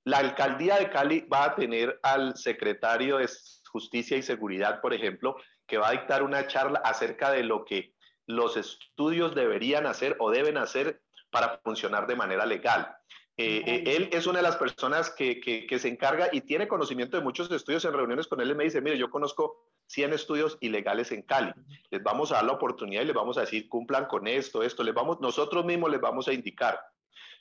la 0.09 0.17
alcaldía 0.17 0.77
de 0.77 0.89
Cali 0.89 1.21
va 1.31 1.45
a 1.45 1.55
tener 1.55 1.99
al 2.01 2.35
secretario 2.35 3.17
de 3.17 3.29
Justicia 3.71 4.17
y 4.17 4.23
Seguridad, 4.23 4.81
por 4.81 4.91
ejemplo, 4.91 5.35
que 5.67 5.77
va 5.77 5.89
a 5.89 5.91
dictar 5.91 6.23
una 6.23 6.47
charla 6.47 6.81
acerca 6.83 7.29
de 7.29 7.43
lo 7.43 7.63
que 7.63 7.93
los 8.25 8.57
estudios 8.57 9.35
deberían 9.35 9.85
hacer 9.85 10.15
o 10.19 10.31
deben 10.31 10.57
hacer 10.57 11.03
para 11.29 11.59
funcionar 11.63 12.07
de 12.07 12.15
manera 12.15 12.47
legal. 12.47 12.91
Eh, 13.37 13.63
eh, 13.67 13.83
él 13.95 14.09
es 14.11 14.25
una 14.25 14.39
de 14.39 14.43
las 14.43 14.57
personas 14.57 15.11
que, 15.11 15.39
que, 15.39 15.79
se 15.79 15.87
encarga 15.87 16.27
y 16.31 16.41
tiene 16.41 16.67
conocimiento 16.67 17.15
de 17.15 17.23
muchos 17.23 17.49
estudios. 17.51 17.85
En 17.85 17.93
reuniones 17.93 18.25
con 18.25 18.41
él, 18.41 18.49
él 18.49 18.55
me 18.55 18.63
dice, 18.63 18.81
mire, 18.81 18.97
yo 18.97 19.11
conozco 19.11 19.69
100 19.87 20.13
estudios 20.13 20.57
ilegales 20.59 21.11
en 21.11 21.21
Cali. 21.21 21.53
Les 21.91 22.01
vamos 22.01 22.31
a 22.31 22.35
dar 22.35 22.45
la 22.45 22.53
oportunidad 22.53 23.03
y 23.03 23.05
les 23.05 23.15
vamos 23.15 23.37
a 23.37 23.41
decir, 23.41 23.69
cumplan 23.69 24.07
con 24.07 24.27
esto, 24.27 24.63
esto. 24.63 24.83
Les 24.83 24.93
vamos, 24.95 25.21
nosotros 25.21 25.63
mismos 25.65 25.91
les 25.91 26.01
vamos 26.01 26.27
a 26.27 26.33
indicar. 26.33 26.79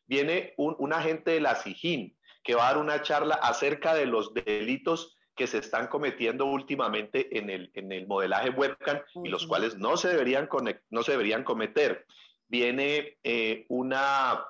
Viene 0.06 0.52
un, 0.58 0.76
un 0.78 0.92
agente 0.92 1.30
de 1.32 1.40
la 1.40 1.54
SIJIN, 1.54 2.17
que 2.42 2.54
va 2.54 2.68
a 2.68 2.72
dar 2.72 2.82
una 2.82 3.02
charla 3.02 3.36
acerca 3.36 3.94
de 3.94 4.06
los 4.06 4.32
delitos 4.34 5.18
que 5.38 5.46
se 5.46 5.58
están 5.58 5.86
cometiendo 5.86 6.46
últimamente 6.46 7.38
en 7.38 7.48
el, 7.48 7.70
en 7.74 7.92
el 7.92 8.06
modelaje 8.06 8.50
webcam 8.50 9.00
y 9.24 9.28
los 9.28 9.46
cuales 9.46 9.78
no 9.78 9.96
se 9.96 10.08
deberían, 10.08 10.48
no 10.90 11.02
se 11.02 11.12
deberían 11.12 11.44
cometer. 11.44 12.06
Viene 12.48 13.18
eh, 13.22 13.64
una, 13.68 14.44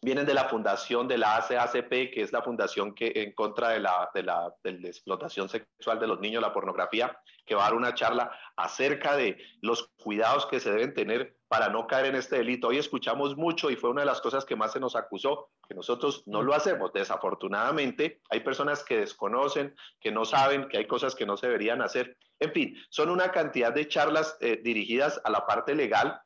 vienen 0.00 0.26
de 0.26 0.34
la 0.34 0.44
fundación 0.44 1.08
de 1.08 1.18
la 1.18 1.36
ACACP, 1.36 2.12
que 2.12 2.22
es 2.22 2.32
la 2.32 2.42
fundación 2.42 2.94
que 2.94 3.12
en 3.16 3.32
contra 3.32 3.70
de 3.70 3.80
la, 3.80 4.10
de 4.14 4.22
la, 4.22 4.54
de 4.62 4.72
la 4.78 4.88
explotación 4.88 5.48
sexual 5.48 5.98
de 5.98 6.06
los 6.06 6.20
niños, 6.20 6.40
la 6.40 6.52
pornografía, 6.52 7.18
que 7.44 7.56
va 7.56 7.62
a 7.62 7.70
dar 7.70 7.74
una 7.74 7.94
charla 7.94 8.30
acerca 8.56 9.16
de 9.16 9.38
los 9.60 9.90
cuidados 10.02 10.46
que 10.46 10.60
se 10.60 10.70
deben 10.70 10.94
tener 10.94 11.36
para 11.48 11.68
no 11.68 11.86
caer 11.88 12.06
en 12.06 12.14
este 12.14 12.36
delito. 12.36 12.68
Hoy 12.68 12.78
escuchamos 12.78 13.36
mucho 13.36 13.70
y 13.70 13.76
fue 13.76 13.90
una 13.90 14.02
de 14.02 14.06
las 14.06 14.20
cosas 14.20 14.44
que 14.44 14.54
más 14.54 14.72
se 14.72 14.80
nos 14.80 14.94
acusó, 14.94 15.50
que 15.68 15.74
nosotros 15.74 16.22
no 16.26 16.42
lo 16.42 16.54
hacemos. 16.54 16.92
Desafortunadamente, 16.92 18.22
hay 18.30 18.40
personas 18.40 18.82
que 18.82 18.98
desconocen, 18.98 19.74
que 20.00 20.10
no 20.10 20.24
saben, 20.24 20.68
que 20.68 20.78
hay 20.78 20.86
cosas 20.86 21.14
que 21.14 21.26
no 21.26 21.36
se 21.36 21.46
deberían 21.46 21.82
hacer. 21.82 22.16
En 22.40 22.52
fin, 22.52 22.76
son 22.88 23.10
una 23.10 23.30
cantidad 23.30 23.72
de 23.72 23.86
charlas 23.86 24.36
eh, 24.40 24.60
dirigidas 24.62 25.20
a 25.24 25.30
la 25.30 25.46
parte 25.46 25.74
legal 25.74 26.20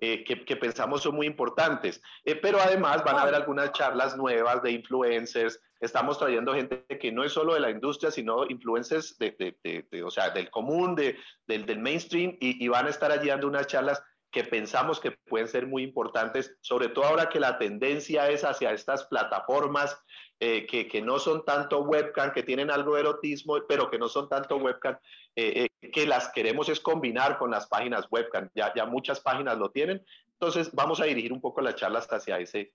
eh, 0.00 0.24
que, 0.24 0.56
pensamos 0.56 1.02
son 1.02 1.14
muy 1.14 1.26
importantes. 1.26 2.02
Eh, 2.24 2.36
pero 2.36 2.58
además 2.60 3.02
van 3.04 3.16
a 3.16 3.22
haber 3.22 3.34
algunas 3.34 3.72
charlas 3.72 4.16
nuevas 4.16 4.62
de 4.62 4.72
influencers. 4.72 5.58
Estamos 5.80 6.18
trayendo 6.18 6.52
gente 6.52 6.84
que 7.00 7.10
no 7.10 7.24
es 7.24 7.32
solo 7.32 7.54
de 7.54 7.60
la 7.60 7.70
industria, 7.70 8.10
sino 8.10 8.44
influencers 8.44 9.16
de, 9.18 9.56
de, 9.62 10.02
o 10.02 10.10
sea, 10.10 10.30
del 10.30 10.50
común, 10.50 10.94
del, 10.94 11.16
del, 11.46 11.78
mainstream, 11.78 12.36
y, 12.40 12.62
y, 12.62 12.68
van 12.68 12.86
a 12.86 12.90
estar 12.90 13.10
allí 13.12 13.28
dando 13.28 13.46
unas 13.46 13.66
charlas 13.66 14.02
que 14.34 14.42
pensamos 14.42 14.98
que 14.98 15.12
pueden 15.12 15.46
ser 15.46 15.68
muy 15.68 15.84
importantes, 15.84 16.56
sobre 16.60 16.88
todo 16.88 17.04
ahora 17.04 17.28
que 17.28 17.38
la 17.38 17.56
tendencia 17.56 18.28
es 18.28 18.42
hacia 18.42 18.72
estas 18.72 19.04
plataformas 19.04 19.96
eh, 20.40 20.66
que, 20.66 20.88
que, 20.88 21.00
no 21.00 21.20
son 21.20 21.44
tanto 21.44 21.82
webcam, 21.82 22.32
que 22.32 22.42
tienen 22.42 22.68
algo 22.68 22.96
de 22.96 23.02
erotismo, 23.02 23.54
pero 23.68 23.88
que 23.88 23.96
no 23.96 24.08
son 24.08 24.28
tanto 24.28 24.56
webcam, 24.56 24.96
eh, 25.36 25.68
eh, 25.80 25.88
que 25.88 26.04
las 26.04 26.30
queremos 26.30 26.68
es 26.68 26.80
combinar 26.80 27.38
con 27.38 27.52
las 27.52 27.68
páginas 27.68 28.08
webcam. 28.10 28.48
Ya, 28.56 28.74
ya 28.74 28.86
muchas 28.86 29.20
páginas 29.20 29.56
lo 29.56 29.70
tienen. 29.70 30.04
Entonces 30.32 30.68
vamos 30.72 31.00
a 31.00 31.04
dirigir 31.04 31.32
un 31.32 31.40
poco 31.40 31.60
las 31.60 31.76
charlas 31.76 32.08
hacia 32.12 32.40
ese, 32.40 32.72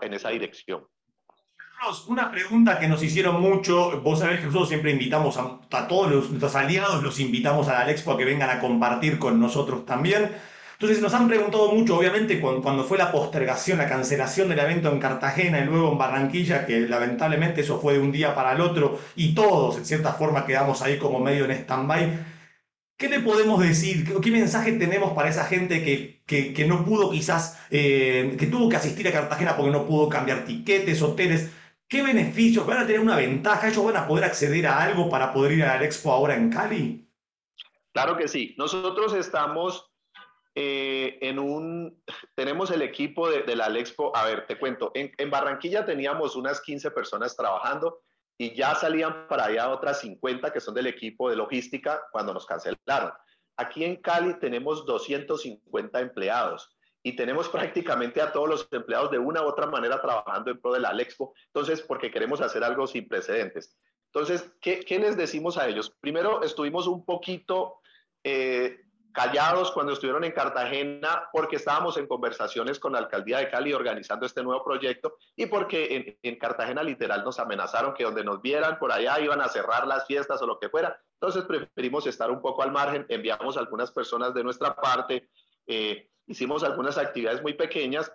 en 0.00 0.14
esa 0.14 0.30
dirección. 0.30 0.86
Una 2.06 2.30
pregunta 2.30 2.80
que 2.80 2.88
nos 2.88 3.02
hicieron 3.02 3.42
mucho, 3.42 4.00
vos 4.00 4.20
sabés 4.20 4.40
que 4.40 4.46
nosotros 4.46 4.70
siempre 4.70 4.92
invitamos 4.92 5.36
a, 5.36 5.60
a 5.70 5.86
todos 5.86 6.10
los, 6.10 6.30
nuestros 6.30 6.54
aliados, 6.54 7.02
los 7.02 7.20
invitamos 7.20 7.68
a 7.68 7.74
la 7.74 7.90
Expo 7.90 8.12
a 8.12 8.16
que 8.16 8.24
vengan 8.24 8.48
a 8.48 8.58
compartir 8.58 9.18
con 9.18 9.38
nosotros 9.38 9.84
también. 9.84 10.32
Entonces 10.80 11.02
nos 11.02 11.12
han 11.12 11.26
preguntado 11.26 11.72
mucho, 11.72 11.98
obviamente, 11.98 12.40
cuando, 12.40 12.84
fue 12.84 12.98
la 12.98 13.10
postergación, 13.10 13.78
la 13.78 13.88
cancelación 13.88 14.48
del 14.48 14.60
evento 14.60 14.92
en 14.92 15.00
Cartagena 15.00 15.58
y 15.58 15.64
luego 15.64 15.90
en 15.90 15.98
Barranquilla, 15.98 16.66
que 16.66 16.82
lamentablemente 16.82 17.62
eso 17.62 17.80
fue 17.80 17.94
de 17.94 17.98
un 17.98 18.12
día 18.12 18.32
para 18.32 18.52
el 18.52 18.60
otro 18.60 18.96
y 19.16 19.34
todos, 19.34 19.76
en 19.78 19.84
cierta 19.84 20.12
forma, 20.12 20.46
quedamos 20.46 20.80
ahí 20.80 20.96
como 20.96 21.18
medio 21.18 21.46
en 21.46 21.50
stand-by. 21.50 22.18
¿Qué 22.96 23.08
le 23.08 23.18
podemos 23.18 23.60
decir? 23.60 24.08
¿Qué 24.20 24.30
mensaje 24.30 24.70
tenemos 24.70 25.14
para 25.14 25.28
esa 25.28 25.46
gente 25.46 25.82
que, 25.82 26.22
que, 26.54 26.64
no 26.68 26.84
pudo 26.84 27.10
quizás, 27.10 27.58
eh, 27.70 28.36
que 28.38 28.46
tuvo 28.46 28.68
que 28.68 28.76
asistir 28.76 29.08
a 29.08 29.12
Cartagena 29.12 29.56
porque 29.56 29.72
no 29.72 29.84
pudo 29.84 30.08
cambiar 30.08 30.44
tiquetes, 30.44 31.02
hoteles? 31.02 31.50
¿Qué 31.88 32.02
beneficios? 32.04 32.64
¿Van 32.64 32.78
a 32.78 32.86
tener 32.86 33.00
una 33.00 33.16
ventaja? 33.16 33.66
¿Ellos 33.66 33.84
van 33.84 33.96
a 33.96 34.06
poder 34.06 34.24
acceder 34.26 34.64
a 34.68 34.80
algo 34.80 35.10
para 35.10 35.32
poder 35.32 35.52
ir 35.52 35.64
a 35.64 35.76
la 35.76 35.84
Expo 35.84 36.12
ahora 36.12 36.36
en 36.36 36.50
Cali? 36.50 37.08
Claro 37.92 38.16
que 38.16 38.28
sí. 38.28 38.54
Nosotros 38.58 39.12
estamos 39.14 39.87
eh, 40.60 41.18
en 41.20 41.38
un, 41.38 42.02
tenemos 42.34 42.72
el 42.72 42.82
equipo 42.82 43.30
de, 43.30 43.44
de, 43.44 43.54
la 43.54 43.66
Alexpo, 43.66 44.10
a 44.16 44.24
ver, 44.24 44.44
te 44.44 44.58
cuento, 44.58 44.90
en, 44.92 45.12
en, 45.16 45.30
Barranquilla 45.30 45.86
teníamos 45.86 46.34
unas 46.34 46.60
15 46.60 46.90
personas 46.90 47.36
trabajando 47.36 48.00
y 48.36 48.56
ya 48.56 48.74
salían 48.74 49.28
para 49.28 49.44
allá 49.44 49.68
otras 49.68 50.00
50 50.00 50.52
que 50.52 50.58
son 50.58 50.74
del 50.74 50.88
equipo 50.88 51.30
de 51.30 51.36
logística 51.36 52.02
cuando 52.10 52.34
nos 52.34 52.44
cancelaron. 52.44 53.12
Aquí 53.56 53.84
en 53.84 54.02
Cali 54.02 54.34
tenemos 54.40 54.84
250 54.84 56.00
empleados 56.00 56.76
y 57.04 57.14
tenemos 57.14 57.48
prácticamente 57.50 58.20
a 58.20 58.32
todos 58.32 58.48
los 58.48 58.68
empleados 58.72 59.12
de 59.12 59.18
una 59.18 59.42
u 59.42 59.46
otra 59.46 59.68
manera 59.68 60.02
trabajando 60.02 60.50
en 60.50 60.60
pro 60.60 60.72
de 60.72 60.80
la 60.80 60.88
Alexpo, 60.88 61.34
entonces 61.46 61.82
porque 61.82 62.10
queremos 62.10 62.40
hacer 62.40 62.64
algo 62.64 62.88
sin 62.88 63.06
precedentes. 63.06 63.78
Entonces, 64.06 64.50
¿qué, 64.60 64.80
qué 64.80 64.98
les 64.98 65.16
decimos 65.16 65.56
a 65.56 65.68
ellos? 65.68 65.94
Primero, 66.00 66.42
estuvimos 66.42 66.88
un 66.88 67.04
poquito... 67.04 67.78
Eh, 68.24 68.80
callados 69.12 69.72
cuando 69.72 69.92
estuvieron 69.92 70.24
en 70.24 70.32
Cartagena 70.32 71.28
porque 71.32 71.56
estábamos 71.56 71.96
en 71.96 72.06
conversaciones 72.06 72.78
con 72.78 72.92
la 72.92 72.98
alcaldía 72.98 73.38
de 73.38 73.48
Cali 73.48 73.72
organizando 73.72 74.26
este 74.26 74.42
nuevo 74.42 74.64
proyecto 74.64 75.16
y 75.36 75.46
porque 75.46 76.18
en, 76.22 76.38
Cartagena 76.38 76.82
literal 76.82 77.24
nos 77.24 77.38
amenazaron 77.38 77.94
que 77.94 78.04
donde 78.04 78.24
nos 78.24 78.40
vieran 78.40 78.78
por 78.78 78.92
allá 78.92 79.18
iban 79.20 79.40
a 79.40 79.48
cerrar 79.48 79.86
las 79.86 80.06
fiestas 80.06 80.40
o 80.42 80.46
lo 80.46 80.58
que 80.58 80.68
fuera. 80.68 81.00
Entonces 81.14 81.44
preferimos 81.44 82.06
estar 82.06 82.30
un 82.30 82.40
poco 82.40 82.62
al 82.62 82.70
margen, 82.70 83.06
enviamos 83.08 83.56
algunas 83.56 83.90
personas 83.90 84.34
de 84.34 84.44
nuestra 84.44 84.76
parte, 84.76 85.28
eh, 85.66 86.08
hicimos 86.26 86.62
algunas 86.62 86.96
actividades 86.96 87.42
muy 87.42 87.54
pequeñas, 87.54 88.12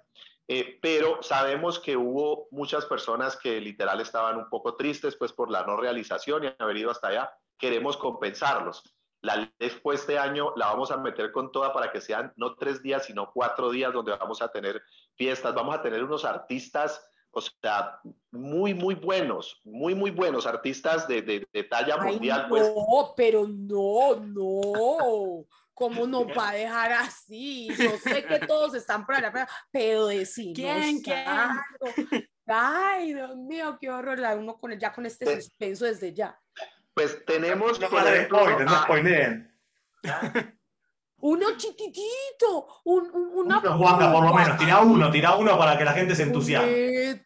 eh, 0.48 0.80
pero 0.82 1.22
sabemos 1.22 1.80
que 1.80 1.98
hubo 1.98 2.48
muchas 2.52 2.86
personas 2.86 3.38
que 3.38 3.60
literal 3.60 4.00
estaban 4.02 4.38
un 4.38 4.50
poco 4.50 4.76
tristes 4.76 5.16
pues 5.16 5.32
por 5.34 5.50
la 5.50 5.64
no 5.64 5.78
realización 5.78 6.44
y 6.44 6.54
haber 6.60 6.78
ido 6.78 6.92
hasta 6.92 7.08
allá. 7.10 7.34
Queremos 7.58 7.98
compensarlos. 7.98 8.84
La 9.24 9.50
Expo 9.58 9.94
este 9.94 10.20
año 10.20 10.54
la 10.58 10.68
vamos 10.68 10.92
a 10.92 10.98
meter 10.98 11.32
con 11.32 11.50
toda 11.50 11.72
para 11.72 11.94
que 11.94 12.02
sean 12.02 12.34
no 12.36 12.56
tres 12.56 12.84
días, 12.84 13.06
sino 13.06 13.32
cuatro 13.32 13.72
días 13.72 13.94
donde 13.94 14.12
vamos 14.12 14.42
a 14.42 14.50
tener 14.50 14.84
fiestas, 15.16 15.56
vamos 15.56 15.74
a 15.74 15.82
tener 15.82 16.04
unos 16.04 16.26
artistas, 16.26 17.02
o 17.32 17.40
sea, 17.40 18.02
muy, 18.32 18.74
muy 18.74 18.96
buenos, 18.96 19.62
muy, 19.64 19.96
muy 19.96 20.12
buenos 20.12 20.46
artistas 20.46 21.08
de, 21.08 21.22
de, 21.22 21.64
talla 21.64 21.98
mundial. 21.98 22.48
Pues. 22.50 22.64
No, 22.76 23.14
pero 23.16 23.48
no, 23.48 24.18
no. 24.18 25.46
¿Cómo 25.74 26.06
no 26.06 26.28
va 26.28 26.50
a 26.50 26.56
dejar 26.56 26.92
así? 26.92 27.70
Yo 27.70 27.98
sé 27.98 28.26
que 28.26 28.40
todos 28.46 28.76
están 28.76 29.06
por 29.06 29.16
allá, 29.16 29.48
pero 29.72 30.08
decimos 30.08 30.54
¿Quién, 30.54 31.02
quién? 31.02 32.28
Ay, 32.46 33.14
Dios 33.14 33.38
mío, 33.38 33.78
qué 33.80 33.90
horror, 33.90 34.20
uno 34.38 34.58
con, 34.58 34.78
ya 34.78 34.92
con 34.92 35.06
este 35.06 35.24
pues 35.24 35.46
suspenso 35.46 35.86
desde 35.86 36.14
ya. 36.14 36.38
Pues 36.94 37.26
tenemos. 37.26 37.80
No, 37.80 37.90
por 37.90 38.08
ejemplo, 38.08 38.60
no 38.60 38.84
spoileen. 38.84 39.52
Uno 41.18 41.56
chiquitito, 41.56 42.82
un, 42.84 43.10
un, 43.12 43.30
una. 43.34 43.60
Uno, 43.60 43.78
Juanca, 43.78 44.12
por 44.12 44.26
lo 44.26 44.34
menos, 44.34 44.58
tira 44.58 44.82
uno, 44.82 45.10
tira 45.10 45.36
uno 45.36 45.58
para 45.58 45.78
que 45.78 45.86
la 45.86 45.94
gente 45.94 46.16
se 46.16 46.24
entusiasme. 46.24 47.22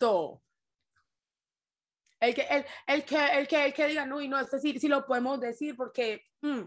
El 2.20 2.34
que, 2.34 2.42
el, 2.42 2.66
el, 2.88 3.06
que, 3.06 3.26
el, 3.40 3.48
que, 3.48 3.66
el 3.66 3.74
que 3.74 3.88
diga, 3.88 4.06
no, 4.06 4.22
y 4.22 4.28
no, 4.28 4.40
es 4.40 4.50
decir, 4.50 4.80
si 4.80 4.88
lo 4.88 5.06
podemos 5.06 5.40
decir 5.40 5.76
porque. 5.76 6.26
Mm, 6.42 6.62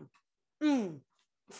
mm. 0.61 1.03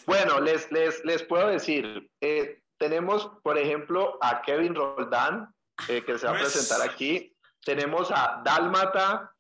Bueno, 0.07 0.41
les, 0.41 0.71
les, 0.71 1.05
les 1.05 1.23
puedo 1.23 1.49
decir, 1.49 2.11
eh, 2.21 2.63
tenemos, 2.79 3.31
por 3.43 3.59
ejemplo, 3.59 4.19
a 4.21 4.43
Kevin 4.43 4.75
Roldán, 4.75 5.55
eh, 5.89 6.05
que 6.05 6.19
se 6.19 6.27
va 6.27 6.33
a 6.33 6.39
pues 6.39 6.53
presentar 6.53 6.89
aquí. 6.89 7.37
Tenemos 7.65 8.11
a 8.11 8.41
Dálmata, 8.45 9.35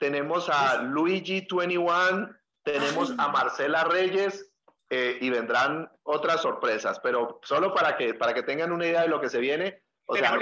tenemos 0.00 0.48
a 0.48 0.82
Luigi 0.82 1.46
21, 1.48 2.30
tenemos 2.64 3.12
a 3.18 3.28
Marcela 3.28 3.84
Reyes 3.84 4.50
eh, 4.88 5.18
y 5.20 5.28
vendrán 5.28 5.92
otras 6.02 6.40
sorpresas, 6.40 6.98
pero 7.00 7.38
solo 7.44 7.74
para 7.74 7.96
que, 7.96 8.14
para 8.14 8.32
que 8.32 8.42
tengan 8.42 8.72
una 8.72 8.86
idea 8.86 9.02
de 9.02 9.08
lo 9.08 9.20
que 9.20 9.28
se 9.28 9.38
viene. 9.38 9.84
O 10.06 10.16
sea, 10.16 10.36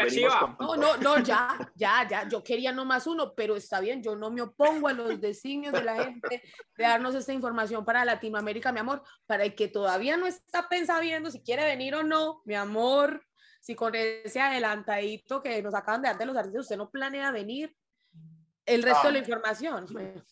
No, 0.61 0.77
no, 0.77 0.97
no, 0.97 1.19
ya, 1.19 1.59
ya, 1.75 2.07
ya. 2.09 2.27
Yo 2.29 2.43
quería 2.43 2.73
nomás 2.73 3.07
uno, 3.07 3.35
pero 3.35 3.57
está 3.57 3.81
bien, 3.81 4.03
yo 4.03 4.17
no 4.17 4.31
me 4.31 4.41
opongo 4.41 4.88
a 4.88 4.95
los 4.95 5.21
designios 5.21 5.75
de 5.75 5.83
la 5.83 6.05
gente 6.05 6.43
de 6.77 6.85
darnos 6.85 7.15
esta 7.17 7.35
información 7.35 7.85
para 7.85 8.05
Latinoamérica, 8.05 8.73
mi 8.73 8.79
amor, 8.79 9.03
para 9.27 9.45
el 9.45 9.55
que 9.55 9.69
todavía 9.69 10.17
no 10.17 10.27
está 10.27 10.69
pensando 10.69 11.31
si 11.31 11.43
quiere 11.43 11.65
venir 11.65 11.97
o 11.97 12.03
no, 12.05 12.43
mi 12.47 12.55
amor. 12.55 13.27
Si 13.61 13.75
con 13.75 13.95
ese 13.95 14.41
adelantadito 14.41 15.43
que 15.43 15.61
nos 15.62 15.75
acaban 15.75 16.00
de 16.00 16.09
dar 16.09 16.17
de 16.17 16.27
los 16.27 16.37
artistas, 16.37 16.62
usted 16.62 16.77
no 16.79 16.88
planea 16.88 17.33
venir, 17.33 17.77
el 18.69 18.83
resto 18.83 19.09
de 19.09 19.13
la 19.15 19.19
ah. 19.19 19.23
información. 19.23 19.87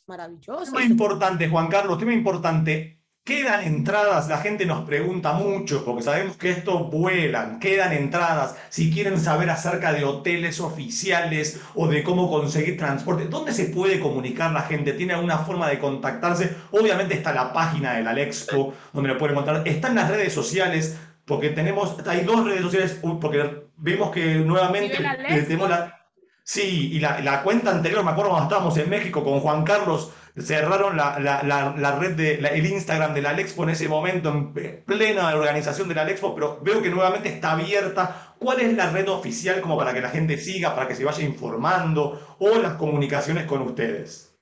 Maravilloso. 0.06 0.72
Tema 0.72 0.84
importante, 0.84 1.48
Juan 1.48 1.68
Carlos, 1.68 1.98
tema 1.98 2.12
importante. 2.12 3.00
Quedan 3.24 3.64
entradas, 3.64 4.28
la 4.28 4.38
gente 4.38 4.66
nos 4.66 4.86
pregunta 4.86 5.32
mucho, 5.32 5.84
porque 5.84 6.04
sabemos 6.04 6.36
que 6.36 6.50
esto 6.50 6.84
vuelan, 6.84 7.58
quedan 7.58 7.92
entradas, 7.92 8.54
si 8.68 8.92
quieren 8.92 9.18
saber 9.18 9.50
acerca 9.50 9.92
de 9.92 10.04
hoteles 10.04 10.60
oficiales 10.60 11.60
o 11.74 11.88
de 11.88 12.04
cómo 12.04 12.30
conseguir 12.30 12.76
transporte, 12.78 13.24
¿dónde 13.24 13.52
se 13.52 13.64
puede 13.64 13.98
comunicar 13.98 14.52
la 14.52 14.62
gente? 14.62 14.92
¿Tiene 14.92 15.14
alguna 15.14 15.38
forma 15.38 15.68
de 15.68 15.80
contactarse? 15.80 16.54
Obviamente 16.70 17.14
está 17.14 17.34
la 17.34 17.52
página 17.52 17.94
del 17.94 18.06
Alexpo, 18.06 18.74
donde 18.92 19.08
lo 19.08 19.18
pueden 19.18 19.34
encontrar, 19.36 19.66
está 19.66 19.88
en 19.88 19.96
las 19.96 20.08
redes 20.08 20.32
sociales, 20.32 20.96
porque 21.24 21.50
tenemos, 21.50 21.96
hay 22.06 22.20
dos 22.20 22.44
redes 22.44 22.62
sociales, 22.62 23.00
porque 23.20 23.66
vemos 23.76 24.12
que 24.12 24.36
nuevamente 24.36 24.98
tenemos 25.48 25.68
la, 25.68 25.95
Sí, 26.48 26.92
y 26.92 27.00
la, 27.00 27.18
la, 27.22 27.42
cuenta 27.42 27.72
anterior, 27.72 28.04
me 28.04 28.12
acuerdo 28.12 28.30
cuando 28.30 28.48
estábamos 28.48 28.78
en 28.78 28.88
México 28.88 29.24
con 29.24 29.40
Juan 29.40 29.64
Carlos, 29.64 30.12
cerraron 30.38 30.96
la, 30.96 31.18
la, 31.18 31.42
la 31.42 31.98
red 31.98 32.12
de 32.12 32.34
el 32.34 32.66
Instagram 32.66 33.14
de 33.14 33.22
la 33.22 33.30
Alexpo 33.30 33.64
en 33.64 33.70
ese 33.70 33.88
momento, 33.88 34.28
en 34.28 34.84
plena 34.84 35.34
organización 35.34 35.88
de 35.88 35.96
la 35.96 36.02
Alexpo, 36.02 36.36
pero 36.36 36.60
veo 36.62 36.80
que 36.80 36.88
nuevamente 36.88 37.30
está 37.30 37.52
abierta. 37.52 38.34
¿Cuál 38.38 38.60
es 38.60 38.72
la 38.74 38.92
red 38.92 39.08
oficial 39.08 39.60
como 39.60 39.76
para 39.76 39.92
que 39.92 40.00
la 40.00 40.10
gente 40.10 40.38
siga, 40.38 40.72
para 40.76 40.86
que 40.86 40.94
se 40.94 41.04
vaya 41.04 41.24
informando 41.24 42.36
o 42.38 42.58
las 42.58 42.74
comunicaciones 42.74 43.44
con 43.46 43.62
ustedes? 43.62 44.38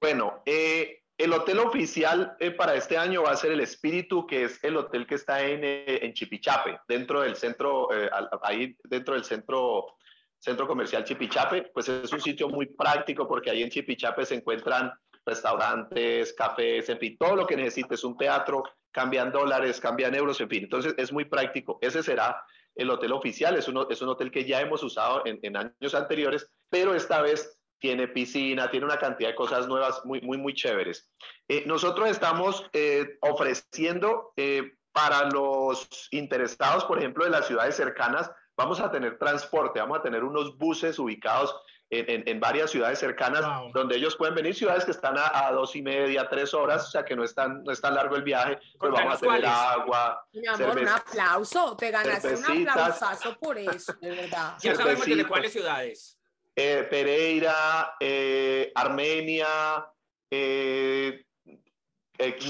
Bueno, 0.00 0.42
eh, 0.44 1.04
el 1.16 1.32
hotel 1.32 1.60
oficial 1.60 2.34
eh, 2.40 2.50
para 2.50 2.74
este 2.74 2.98
año 2.98 3.22
va 3.22 3.30
a 3.30 3.36
ser 3.36 3.52
el 3.52 3.60
Espíritu, 3.60 4.26
que 4.26 4.44
es 4.44 4.64
el 4.64 4.76
hotel 4.76 5.06
que 5.06 5.14
está 5.14 5.46
en, 5.46 5.60
eh, 5.62 6.04
en 6.04 6.12
Chipichape, 6.12 6.80
dentro 6.88 7.20
del 7.20 7.36
centro, 7.36 7.88
ahí 8.42 8.76
dentro 8.82 9.14
del 9.14 9.22
centro, 9.22 9.94
centro 10.40 10.66
comercial 10.66 11.04
Chipichape. 11.04 11.70
Pues 11.72 11.88
es 11.88 12.12
un 12.12 12.20
sitio 12.20 12.48
muy 12.48 12.66
práctico 12.66 13.28
porque 13.28 13.50
ahí 13.50 13.62
en 13.62 13.70
Chipichape 13.70 14.24
se 14.24 14.34
encuentran 14.34 14.92
restaurantes, 15.24 16.32
cafés, 16.32 16.88
en 16.88 16.98
fin, 16.98 17.16
todo 17.18 17.36
lo 17.36 17.46
que 17.46 17.56
necesites, 17.56 18.02
un 18.04 18.16
teatro, 18.16 18.64
cambian 18.90 19.30
dólares, 19.30 19.78
cambian 19.80 20.14
euros, 20.14 20.40
en 20.40 20.48
fin. 20.48 20.64
Entonces 20.64 20.94
es 20.96 21.12
muy 21.12 21.26
práctico. 21.26 21.78
Ese 21.80 22.02
será 22.02 22.42
el 22.74 22.90
hotel 22.90 23.12
oficial, 23.12 23.56
es 23.56 23.68
un, 23.68 23.86
es 23.90 24.00
un 24.00 24.08
hotel 24.08 24.30
que 24.30 24.44
ya 24.44 24.60
hemos 24.60 24.82
usado 24.82 25.22
en, 25.26 25.56
años 25.56 25.94
anteriores, 25.94 26.50
pero 26.68 26.94
esta 26.94 27.20
vez 27.20 27.58
tiene 27.78 28.08
piscina, 28.08 28.70
tiene 28.70 28.86
una 28.86 28.98
cantidad 28.98 29.30
de 29.30 29.34
cosas 29.34 29.66
nuevas 29.66 30.04
muy, 30.04 30.20
muy, 30.20 30.38
muy 30.38 30.54
chéveres. 30.54 31.10
Eh, 31.48 31.64
nosotros 31.66 32.08
estamos 32.08 32.66
eh, 32.72 33.18
ofreciendo 33.22 34.32
eh, 34.36 34.74
para 34.92 35.28
los 35.30 35.88
interesados, 36.10 36.84
por 36.84 36.98
ejemplo, 36.98 37.24
de 37.24 37.30
las 37.30 37.46
ciudades 37.46 37.76
cercanas, 37.76 38.30
vamos 38.60 38.80
a 38.80 38.90
tener 38.90 39.18
transporte, 39.18 39.80
vamos 39.80 39.98
a 39.98 40.02
tener 40.02 40.22
unos 40.22 40.58
buses 40.58 40.98
ubicados 40.98 41.56
en, 41.88 42.22
en, 42.28 42.38
varias 42.38 42.70
ciudades 42.70 43.00
cercanas, 43.00 43.42
donde 43.74 43.96
ellos 43.96 44.14
pueden 44.14 44.34
venir, 44.34 44.54
ciudades 44.54 44.84
que 44.84 44.92
están 44.92 45.16
a, 45.18 45.50
dos 45.50 45.74
y 45.74 45.82
media, 45.82 46.28
tres 46.28 46.54
horas, 46.54 46.86
o 46.86 46.90
sea 46.90 47.04
que 47.04 47.16
no 47.16 47.24
es 47.24 47.34
tan, 47.34 47.64
no 47.64 47.72
es 47.72 47.80
tan 47.80 47.94
largo 47.94 48.14
el 48.14 48.22
viaje, 48.22 48.58
pues 48.78 48.92
vamos 48.92 49.14
a 49.14 49.18
tener 49.18 49.46
agua. 49.46 50.24
Mi 50.32 50.46
amor, 50.46 50.78
un 50.78 50.88
aplauso, 50.88 51.76
te 51.76 51.90
ganaste 51.90 52.34
un 52.34 52.68
aplausazo 52.68 53.36
por 53.40 53.58
eso, 53.58 53.92
de 53.94 54.10
verdad. 54.10 54.54
Ya 54.60 54.76
sabemos 54.76 55.06
de 55.06 55.26
cuáles 55.26 55.52
ciudades. 55.52 56.16
Eh, 56.54 56.86
Pereira, 56.88 57.96
eh, 57.98 58.70
Armenia, 58.74 59.90
eh, 60.30 61.24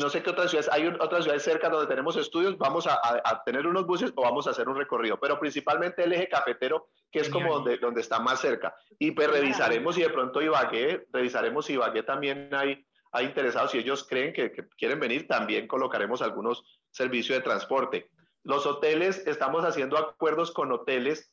no 0.00 0.08
sé 0.08 0.22
qué 0.22 0.30
otras 0.30 0.50
ciudades, 0.50 0.70
hay 0.72 0.86
otras 0.86 1.24
ciudades 1.24 1.42
cerca 1.42 1.68
donde 1.68 1.86
tenemos 1.86 2.16
estudios, 2.16 2.58
vamos 2.58 2.86
a, 2.86 3.42
tener 3.44 3.66
unos 3.66 3.86
buses 3.86 4.12
o 4.16 4.22
vamos 4.22 4.46
a 4.46 4.50
hacer 4.50 4.68
un 4.68 4.76
recorrido, 4.76 5.18
pero 5.20 5.38
principalmente 5.38 6.02
el 6.02 6.12
eje 6.12 6.28
cafetero, 6.28 6.88
que 7.10 7.20
es 7.20 7.28
como 7.28 7.54
donde, 7.54 7.78
donde 7.78 8.00
está 8.00 8.18
más 8.18 8.40
cerca. 8.40 8.74
Y 8.98 9.12
pues 9.12 9.30
revisaremos 9.30 9.94
si 9.94 10.02
de 10.02 10.10
pronto 10.10 10.42
Ibagué, 10.42 11.06
revisaremos 11.12 11.66
si 11.66 11.74
Ibagué 11.74 12.02
también 12.02 12.50
hay, 12.52 12.84
hay 13.12 13.26
interesados, 13.26 13.70
si 13.70 13.78
ellos 13.78 14.06
creen 14.08 14.32
que, 14.32 14.50
que 14.52 14.66
quieren 14.76 14.98
venir, 14.98 15.28
también 15.28 15.66
colocaremos 15.66 16.22
algunos 16.22 16.64
servicios 16.90 17.38
de 17.38 17.44
transporte. 17.44 18.10
Los 18.42 18.66
hoteles, 18.66 19.26
estamos 19.26 19.64
haciendo 19.64 19.98
acuerdos 19.98 20.50
con 20.50 20.72
hoteles 20.72 21.32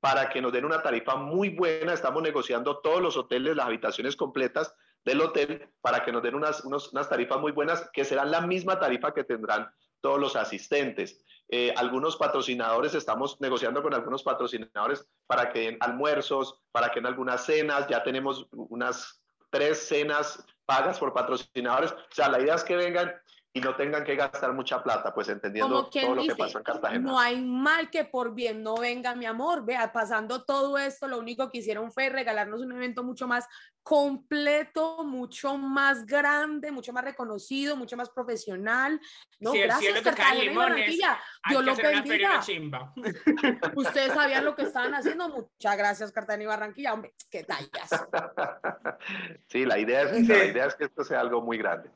para 0.00 0.28
que 0.28 0.42
nos 0.42 0.52
den 0.52 0.64
una 0.64 0.82
tarifa 0.82 1.16
muy 1.16 1.50
buena. 1.50 1.94
Estamos 1.94 2.22
negociando 2.22 2.78
todos 2.80 3.00
los 3.00 3.16
hoteles, 3.16 3.56
las 3.56 3.66
habitaciones 3.66 4.16
completas 4.16 4.74
del 5.04 5.20
hotel, 5.20 5.68
para 5.80 6.04
que 6.04 6.12
nos 6.12 6.22
den 6.22 6.34
unas, 6.34 6.64
unas 6.64 7.08
tarifas 7.08 7.40
muy 7.40 7.52
buenas, 7.52 7.88
que 7.92 8.04
serán 8.04 8.30
la 8.30 8.40
misma 8.40 8.78
tarifa 8.78 9.12
que 9.12 9.24
tendrán 9.24 9.70
todos 10.00 10.20
los 10.20 10.36
asistentes. 10.36 11.24
Eh, 11.48 11.72
algunos 11.76 12.16
patrocinadores, 12.16 12.94
estamos 12.94 13.40
negociando 13.40 13.82
con 13.82 13.94
algunos 13.94 14.22
patrocinadores 14.22 15.06
para 15.26 15.50
que 15.50 15.60
den 15.60 15.78
almuerzos, 15.80 16.60
para 16.72 16.90
que 16.90 17.00
den 17.00 17.06
algunas 17.06 17.44
cenas, 17.44 17.86
ya 17.88 18.02
tenemos 18.02 18.46
unas 18.52 19.22
tres 19.50 19.86
cenas 19.86 20.44
pagas 20.64 20.98
por 20.98 21.12
patrocinadores. 21.12 21.92
O 21.92 21.96
sea, 22.10 22.28
la 22.28 22.40
idea 22.40 22.54
es 22.54 22.64
que 22.64 22.76
vengan 22.76 23.12
y 23.54 23.60
no 23.60 23.76
tengan 23.76 24.02
que 24.02 24.16
gastar 24.16 24.54
mucha 24.54 24.82
plata, 24.82 25.12
pues 25.12 25.28
entendiendo 25.28 25.84
todo 25.86 26.14
lo 26.14 26.22
que 26.22 26.34
pasa 26.34 26.58
en 26.58 26.64
Cartagena. 26.64 27.10
No 27.10 27.18
hay 27.18 27.38
mal 27.38 27.90
que 27.90 28.04
por 28.04 28.34
bien 28.34 28.62
no 28.62 28.76
venga, 28.76 29.14
mi 29.14 29.26
amor. 29.26 29.62
Vea, 29.64 29.92
pasando 29.92 30.44
todo 30.44 30.78
esto, 30.78 31.06
lo 31.06 31.18
único 31.18 31.50
que 31.50 31.58
hicieron 31.58 31.92
fue 31.92 32.08
regalarnos 32.08 32.62
un 32.62 32.72
evento 32.72 33.04
mucho 33.04 33.28
más 33.28 33.46
completo, 33.82 35.04
mucho 35.04 35.58
más 35.58 36.06
grande, 36.06 36.72
mucho 36.72 36.94
más 36.94 37.04
reconocido, 37.04 37.76
mucho 37.76 37.94
más 37.94 38.08
profesional. 38.08 38.98
No, 39.38 39.52
gracias, 39.52 40.00
Cartagena 40.00 40.44
y 40.44 40.54
Barranquilla. 40.54 41.20
Dios 41.50 41.64
lo 41.64 41.76
bendiga. 41.76 42.40
Ustedes 43.74 44.14
sabían 44.14 44.46
lo 44.46 44.54
que 44.54 44.62
estaban 44.62 44.94
haciendo. 44.94 45.28
Muchas 45.28 45.76
gracias, 45.76 46.10
Cartagena 46.10 46.44
y 46.44 46.46
Barranquilla. 46.46 46.94
Hombre, 46.94 47.14
qué 47.30 47.44
tallas. 47.44 47.90
Sí, 49.48 49.66
la 49.66 49.78
idea 49.78 50.02
es, 50.02 50.28
la 50.28 50.44
idea 50.44 50.66
es 50.66 50.74
que 50.74 50.84
esto 50.84 51.04
sea 51.04 51.20
algo 51.20 51.42
muy 51.42 51.58
grande. 51.58 51.90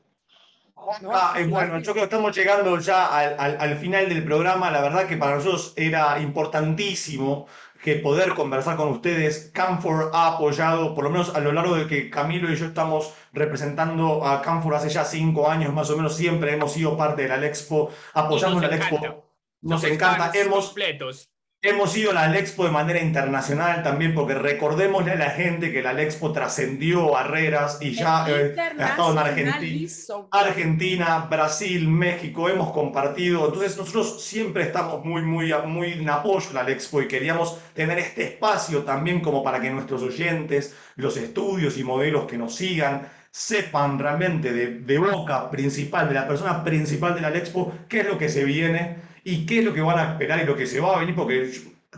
Ah, 1.11 1.35
bueno, 1.47 1.79
yo 1.79 1.91
creo 1.91 1.95
que 1.95 2.03
estamos 2.03 2.35
llegando 2.35 2.79
ya 2.79 3.07
al, 3.07 3.57
al, 3.59 3.77
final 3.77 4.07
del 4.07 4.23
programa. 4.23 4.71
La 4.71 4.81
verdad 4.81 5.07
que 5.07 5.17
para 5.17 5.35
nosotros 5.35 5.73
era 5.75 6.19
importantísimo 6.19 7.47
que 7.83 7.95
poder 7.95 8.33
conversar 8.33 8.77
con 8.77 8.89
ustedes. 8.89 9.51
Camfor 9.53 10.11
ha 10.13 10.27
apoyado, 10.27 10.95
por 10.95 11.03
lo 11.03 11.09
menos 11.09 11.35
a 11.35 11.39
lo 11.39 11.51
largo 11.51 11.75
de 11.75 11.87
que 11.87 12.09
Camilo 12.09 12.51
y 12.51 12.55
yo 12.55 12.67
estamos 12.67 13.13
representando 13.33 14.25
a 14.25 14.41
Camfor 14.41 14.75
hace 14.75 14.89
ya 14.89 15.03
cinco 15.03 15.49
años 15.49 15.73
más 15.73 15.89
o 15.89 15.97
menos, 15.97 16.15
siempre 16.15 16.53
hemos 16.53 16.73
sido 16.73 16.95
parte 16.95 17.23
de 17.23 17.29
la 17.29 17.45
Expo, 17.45 17.91
apoyando 18.13 18.61
la 18.61 18.75
Expo. 18.75 19.25
Nos, 19.61 19.83
encanta. 19.83 20.31
Hemos, 20.33 20.67
completos. 20.67 21.29
Hemos 21.63 21.97
ido 21.97 22.11
a 22.11 22.13
la 22.13 22.37
Expo 22.37 22.65
de 22.65 22.69
manera 22.69 23.01
internacional 23.01 23.81
también, 23.81 24.13
porque 24.13 24.35
recordémosle 24.35 25.13
a 25.13 25.15
la 25.15 25.31
gente 25.31 25.71
que 25.71 25.81
la 25.81 25.99
Expo 25.99 26.31
trascendió 26.31 27.09
barreras 27.09 27.79
y 27.81 27.93
ya 27.93 28.27
eh, 28.29 28.55
ha 28.59 28.89
estado 28.89 29.13
en 29.13 29.17
Argentina, 29.17 30.27
Argentina, 30.29 31.27
Brasil, 31.27 31.87
México, 31.87 32.47
hemos 32.47 32.71
compartido. 32.71 33.47
Entonces 33.47 33.75
nosotros 33.75 34.23
siempre 34.23 34.65
estamos 34.65 35.03
muy, 35.03 35.23
muy, 35.23 35.51
muy 35.65 35.93
en 35.93 36.07
apoyo 36.07 36.47
a 36.51 36.61
la 36.61 36.69
Expo 36.69 37.01
y 37.01 37.07
queríamos 37.07 37.57
tener 37.73 37.97
este 37.97 38.23
espacio 38.25 38.83
también 38.83 39.19
como 39.19 39.41
para 39.41 39.59
que 39.59 39.71
nuestros 39.71 40.03
oyentes, 40.03 40.75
los 40.95 41.17
estudios 41.17 41.75
y 41.79 41.83
modelos 41.83 42.27
que 42.27 42.37
nos 42.37 42.53
sigan, 42.53 43.09
sepan 43.31 43.97
realmente 43.97 44.53
de, 44.53 44.67
de 44.81 44.97
boca 44.99 45.49
principal, 45.49 46.07
de 46.07 46.13
la 46.13 46.27
persona 46.27 46.63
principal 46.63 47.15
de 47.15 47.21
la 47.21 47.29
Expo, 47.29 47.73
qué 47.89 48.01
es 48.01 48.05
lo 48.05 48.19
que 48.19 48.29
se 48.29 48.43
viene 48.43 49.06
y 49.27 49.45
qué 49.45 49.59
es 49.59 49.65
lo 49.65 49.73
que 49.73 49.81
van 49.81 49.99
a 49.99 50.11
esperar 50.11 50.41
y 50.41 50.45
lo 50.45 50.55
que 50.55 50.65
se 50.65 50.79
va 50.79 50.95
a 50.95 50.99
venir, 50.99 51.13
porque 51.13 51.51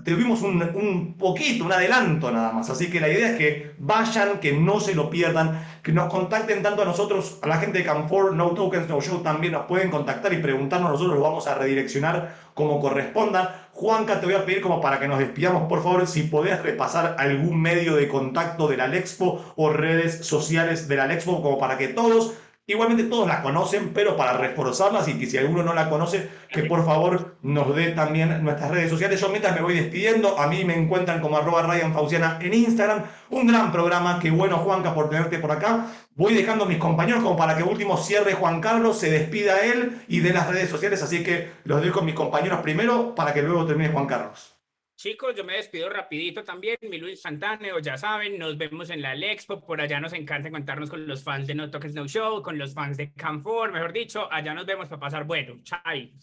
tuvimos 0.03 0.41
un, 0.41 0.63
un, 0.73 1.13
poquito, 1.13 1.63
un 1.63 1.71
adelanto 1.71 2.31
nada 2.31 2.51
más. 2.51 2.71
Así 2.71 2.89
que 2.89 2.99
la 2.99 3.07
idea 3.07 3.29
es 3.29 3.37
que 3.37 3.75
vayan, 3.77 4.39
que 4.39 4.53
no 4.53 4.79
se 4.79 4.95
lo 4.95 5.11
pierdan, 5.11 5.63
que 5.83 5.91
nos 5.91 6.11
contacten 6.11 6.63
tanto 6.63 6.81
a 6.81 6.85
nosotros, 6.85 7.37
a 7.43 7.47
la 7.47 7.57
gente 7.57 7.77
de 7.77 7.83
Camfor, 7.83 8.33
No 8.33 8.55
Tokens, 8.55 8.89
No 8.89 8.99
Show, 8.99 9.19
también 9.19 9.53
nos 9.53 9.67
pueden 9.67 9.91
contactar 9.91 10.33
y 10.33 10.37
preguntarnos, 10.37 10.89
nosotros 10.89 11.13
los 11.13 11.23
vamos 11.23 11.45
a 11.45 11.53
redireccionar 11.53 12.35
como 12.55 12.79
corresponda. 12.79 13.69
Juanca, 13.73 14.19
te 14.19 14.25
voy 14.25 14.33
a 14.33 14.43
pedir 14.43 14.61
como 14.61 14.81
para 14.81 14.99
que 14.99 15.07
nos 15.07 15.19
despidamos, 15.19 15.69
por 15.69 15.83
favor, 15.83 16.07
si 16.07 16.23
podés 16.23 16.59
repasar 16.63 17.15
algún 17.19 17.61
medio 17.61 17.95
de 17.95 18.07
contacto 18.07 18.67
de 18.67 18.77
la 18.77 18.87
Lexpo 18.87 19.53
o 19.55 19.69
redes 19.69 20.25
sociales 20.25 20.87
de 20.87 20.95
la 20.95 21.05
Lexpo, 21.05 21.43
como 21.43 21.59
para 21.59 21.77
que 21.77 21.89
todos 21.89 22.33
Igualmente 22.69 23.05
todos 23.05 23.27
la 23.27 23.41
conocen, 23.41 23.93
pero 23.95 24.15
para 24.15 24.33
reforzarlas 24.33 25.07
y 25.07 25.17
que 25.17 25.25
si 25.25 25.39
alguno 25.39 25.63
no 25.63 25.73
la 25.73 25.89
conoce, 25.89 26.29
que 26.49 26.65
por 26.65 26.85
favor 26.85 27.37
nos 27.41 27.75
dé 27.75 27.93
también 27.93 28.43
nuestras 28.43 28.69
redes 28.69 28.91
sociales. 28.91 29.19
Yo 29.19 29.29
mientras 29.29 29.55
me 29.55 29.63
voy 29.63 29.73
despidiendo, 29.73 30.37
a 30.37 30.45
mí 30.45 30.63
me 30.63 30.75
encuentran 30.75 31.19
como 31.19 31.35
arroba 31.35 31.63
Ryan 31.63 31.91
Fauciana 31.91 32.37
en 32.39 32.53
Instagram. 32.53 33.05
Un 33.31 33.47
gran 33.47 33.71
programa, 33.71 34.19
qué 34.19 34.29
bueno 34.29 34.57
Juanca 34.57 34.93
por 34.93 35.09
tenerte 35.09 35.39
por 35.39 35.51
acá. 35.51 35.87
Voy 36.13 36.35
dejando 36.35 36.65
a 36.65 36.67
mis 36.67 36.77
compañeros 36.77 37.23
como 37.23 37.35
para 37.35 37.57
que 37.57 37.63
último 37.63 37.97
cierre 37.97 38.33
Juan 38.33 38.61
Carlos, 38.61 38.99
se 38.99 39.09
despida 39.09 39.61
él 39.61 40.03
y 40.07 40.19
de 40.19 40.31
las 40.31 40.47
redes 40.47 40.69
sociales, 40.69 41.01
así 41.01 41.23
que 41.23 41.51
los 41.63 41.81
dejo 41.81 42.01
a 42.01 42.03
mis 42.03 42.13
compañeros 42.13 42.59
primero 42.59 43.15
para 43.15 43.33
que 43.33 43.41
luego 43.41 43.65
termine 43.65 43.89
Juan 43.89 44.05
Carlos. 44.05 44.58
Chicos, 44.99 45.33
yo 45.33 45.45
me 45.45 45.53
despido 45.53 45.89
rapidito 45.89 46.43
también. 46.43 46.77
Mi 46.81 46.97
Luis 46.97 47.21
Santana, 47.21 47.69
ya 47.81 47.95
saben, 47.95 48.37
nos 48.37 48.57
vemos 48.57 48.89
en 48.89 49.01
la 49.01 49.15
Expo. 49.15 49.65
Por 49.65 49.79
allá 49.79 50.01
nos 50.01 50.11
encanta 50.11 50.51
contarnos 50.51 50.89
con 50.89 51.07
los 51.07 51.23
fans 51.23 51.47
de 51.47 51.55
No 51.55 51.71
Toques 51.71 51.93
No 51.93 52.05
Show, 52.05 52.43
con 52.43 52.57
los 52.57 52.73
fans 52.73 52.97
de 52.97 53.13
Camfor, 53.13 53.71
mejor 53.71 53.93
dicho. 53.93 54.27
Allá 54.29 54.53
nos 54.53 54.65
vemos 54.65 54.89
para 54.89 54.99
pasar 54.99 55.23
bueno. 55.23 55.57
Chai. 55.63 56.13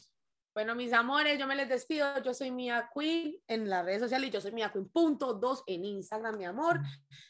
Bueno, 0.57 0.75
mis 0.75 0.95
amores, 0.95 1.39
yo 1.39 1.47
me 1.47 1.55
les 1.55 1.69
despido. 1.69 2.23
Yo 2.23 2.33
soy 2.33 2.51
Mia 2.51 2.89
Queen 2.95 3.37
en 3.47 3.69
las 3.69 3.85
redes 3.85 4.01
sociales 4.01 4.31
y 4.31 4.33
yo 4.33 4.41
soy 4.41 4.53
Mia 4.53 4.73
Queen 4.73 4.89
punto 4.89 5.35
dos 5.35 5.63
en 5.67 5.85
Instagram, 5.85 6.39
mi 6.39 6.47
amor. 6.47 6.81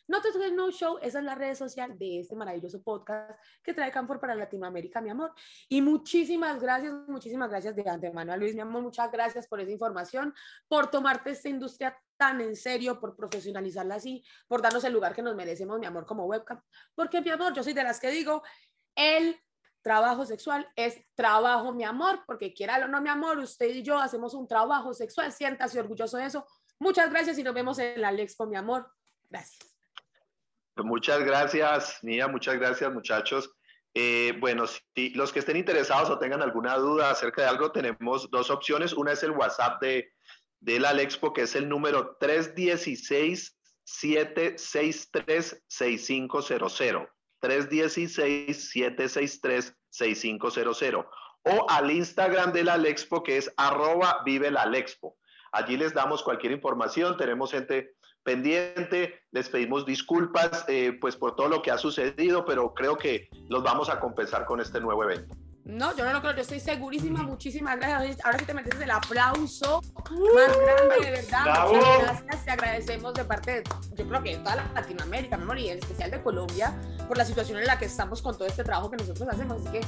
No 0.06 0.22
te 0.22 0.30
toques 0.30 0.52
no 0.52 0.70
show, 0.70 0.96
esa 1.02 1.18
es 1.18 1.24
la 1.24 1.34
red 1.34 1.56
social 1.56 1.98
de 1.98 2.20
este 2.20 2.36
maravilloso 2.36 2.80
podcast 2.84 3.36
que 3.64 3.74
trae 3.74 3.90
Camfor 3.90 4.20
para 4.20 4.36
Latinoamérica, 4.36 5.00
mi 5.00 5.10
amor. 5.10 5.34
Y 5.68 5.82
muchísimas 5.82 6.60
gracias, 6.60 6.94
muchísimas 7.08 7.50
gracias 7.50 7.74
de 7.74 7.90
antemano 7.90 8.32
a 8.32 8.36
Luis, 8.36 8.54
mi 8.54 8.60
amor. 8.60 8.80
Muchas 8.80 9.10
gracias 9.10 9.48
por 9.48 9.60
esa 9.60 9.72
información, 9.72 10.32
por 10.68 10.88
tomarte 10.88 11.32
esta 11.32 11.48
industria 11.48 12.00
tan 12.16 12.40
en 12.40 12.54
serio, 12.54 13.00
por 13.00 13.16
profesionalizarla 13.16 13.96
así, 13.96 14.22
por 14.46 14.62
darnos 14.62 14.84
el 14.84 14.92
lugar 14.92 15.16
que 15.16 15.22
nos 15.22 15.34
merecemos, 15.34 15.80
mi 15.80 15.86
amor, 15.86 16.06
como 16.06 16.26
webcam. 16.26 16.62
Porque, 16.94 17.20
mi 17.20 17.30
amor, 17.30 17.52
yo 17.54 17.64
soy 17.64 17.72
de 17.72 17.82
las 17.82 17.98
que 17.98 18.08
digo, 18.08 18.44
el 18.94 19.36
trabajo 19.86 20.26
sexual 20.26 20.68
es 20.74 21.00
trabajo, 21.14 21.72
mi 21.72 21.84
amor, 21.84 22.24
porque 22.26 22.52
quiera 22.52 22.84
o 22.84 22.88
no, 22.88 23.00
mi 23.00 23.08
amor, 23.08 23.38
usted 23.38 23.68
y 23.68 23.84
yo 23.84 24.00
hacemos 24.00 24.34
un 24.34 24.48
trabajo 24.48 24.92
sexual, 24.92 25.30
siéntase 25.30 25.78
orgulloso 25.78 26.16
de 26.16 26.26
eso. 26.26 26.44
Muchas 26.80 27.08
gracias 27.08 27.38
y 27.38 27.44
nos 27.44 27.54
vemos 27.54 27.78
en 27.78 28.00
la 28.00 28.10
Lexpo, 28.10 28.48
mi 28.48 28.56
amor. 28.56 28.90
Gracias. 29.30 29.60
Muchas 30.74 31.20
gracias, 31.20 32.00
Nia, 32.02 32.26
muchas 32.26 32.56
gracias, 32.56 32.92
muchachos. 32.92 33.54
Eh, 33.94 34.36
bueno, 34.40 34.64
si 34.66 35.10
los 35.10 35.32
que 35.32 35.38
estén 35.38 35.56
interesados 35.56 36.10
o 36.10 36.18
tengan 36.18 36.42
alguna 36.42 36.76
duda 36.78 37.12
acerca 37.12 37.42
de 37.42 37.48
algo, 37.48 37.70
tenemos 37.70 38.28
dos 38.28 38.50
opciones. 38.50 38.92
Una 38.92 39.12
es 39.12 39.22
el 39.22 39.30
WhatsApp 39.30 39.80
de, 39.80 40.10
de 40.58 40.80
la 40.80 40.94
Lexpo, 40.94 41.32
que 41.32 41.42
es 41.42 41.54
el 41.54 41.68
número 41.68 42.16
316 42.18 43.56
763 43.84 45.62
6500. 49.90 51.06
316-763-6500 51.06 51.06
o 51.46 51.70
al 51.70 51.90
Instagram 51.90 52.52
de 52.52 52.64
la 52.64 52.76
Lexpo 52.76 53.22
que 53.22 53.36
es 53.36 53.52
arroba 53.56 54.22
vive 54.24 54.50
la 54.50 54.66
Lexpo. 54.66 55.16
Allí 55.52 55.76
les 55.76 55.94
damos 55.94 56.22
cualquier 56.22 56.52
información, 56.52 57.16
tenemos 57.16 57.52
gente 57.52 57.94
pendiente, 58.24 59.22
les 59.30 59.48
pedimos 59.48 59.86
disculpas 59.86 60.64
eh, 60.66 60.98
pues 61.00 61.16
por 61.16 61.36
todo 61.36 61.48
lo 61.48 61.62
que 61.62 61.70
ha 61.70 61.78
sucedido, 61.78 62.44
pero 62.44 62.74
creo 62.74 62.98
que 62.98 63.28
los 63.48 63.62
vamos 63.62 63.88
a 63.88 64.00
compensar 64.00 64.44
con 64.44 64.60
este 64.60 64.80
nuevo 64.80 65.04
evento. 65.04 65.36
No, 65.66 65.96
yo 65.96 66.04
no 66.04 66.12
lo 66.12 66.20
creo, 66.20 66.32
yo 66.32 66.42
estoy 66.42 66.60
segurísima, 66.60 67.24
muchísimas 67.24 67.76
gracias. 67.76 68.24
Ahora 68.24 68.38
sí 68.38 68.44
te 68.44 68.54
mereces 68.54 68.80
el 68.80 68.90
aplauso 68.92 69.82
más 69.82 70.56
grande, 70.58 71.04
de 71.04 71.10
verdad. 71.10 71.66
Muchas 71.68 72.02
gracias, 72.02 72.44
te 72.44 72.50
agradecemos 72.52 73.14
de 73.14 73.24
parte 73.24 73.50
de, 73.50 73.64
yo 73.96 74.08
creo 74.08 74.22
que 74.22 74.36
de 74.36 74.44
toda 74.44 74.56
Latinoamérica, 74.74 75.36
y 75.56 75.68
en 75.70 75.78
especial 75.78 76.12
de 76.12 76.22
Colombia, 76.22 76.72
por 77.08 77.18
la 77.18 77.24
situación 77.24 77.58
en 77.58 77.66
la 77.66 77.80
que 77.80 77.86
estamos 77.86 78.22
con 78.22 78.36
todo 78.38 78.46
este 78.46 78.62
trabajo 78.62 78.92
que 78.92 78.98
nosotros 78.98 79.28
hacemos. 79.28 79.60
Así 79.60 79.72
que 79.72 79.80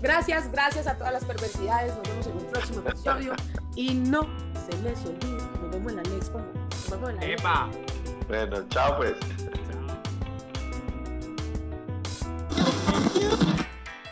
gracias, 0.00 0.50
gracias 0.50 0.88
a 0.88 0.98
todas 0.98 1.12
las 1.12 1.24
perversidades. 1.24 1.94
Nos 1.94 2.02
vemos 2.08 2.26
en 2.26 2.36
un 2.38 2.46
próximo 2.46 2.80
episodio. 2.80 3.34
Y 3.76 3.94
no 3.94 4.22
se 4.66 4.76
les 4.82 4.98
olvide, 5.04 5.40
nos 5.60 5.70
vemos 5.70 5.92
en 5.92 5.96
la 5.98 6.16
Expo. 6.16 6.40
Nos 6.40 6.90
vemos 6.90 7.10
en 7.10 7.16
la 7.16 7.24
Epa. 7.26 7.70
Bueno, 8.26 8.68
chao 8.70 8.96
pues. 8.96 9.14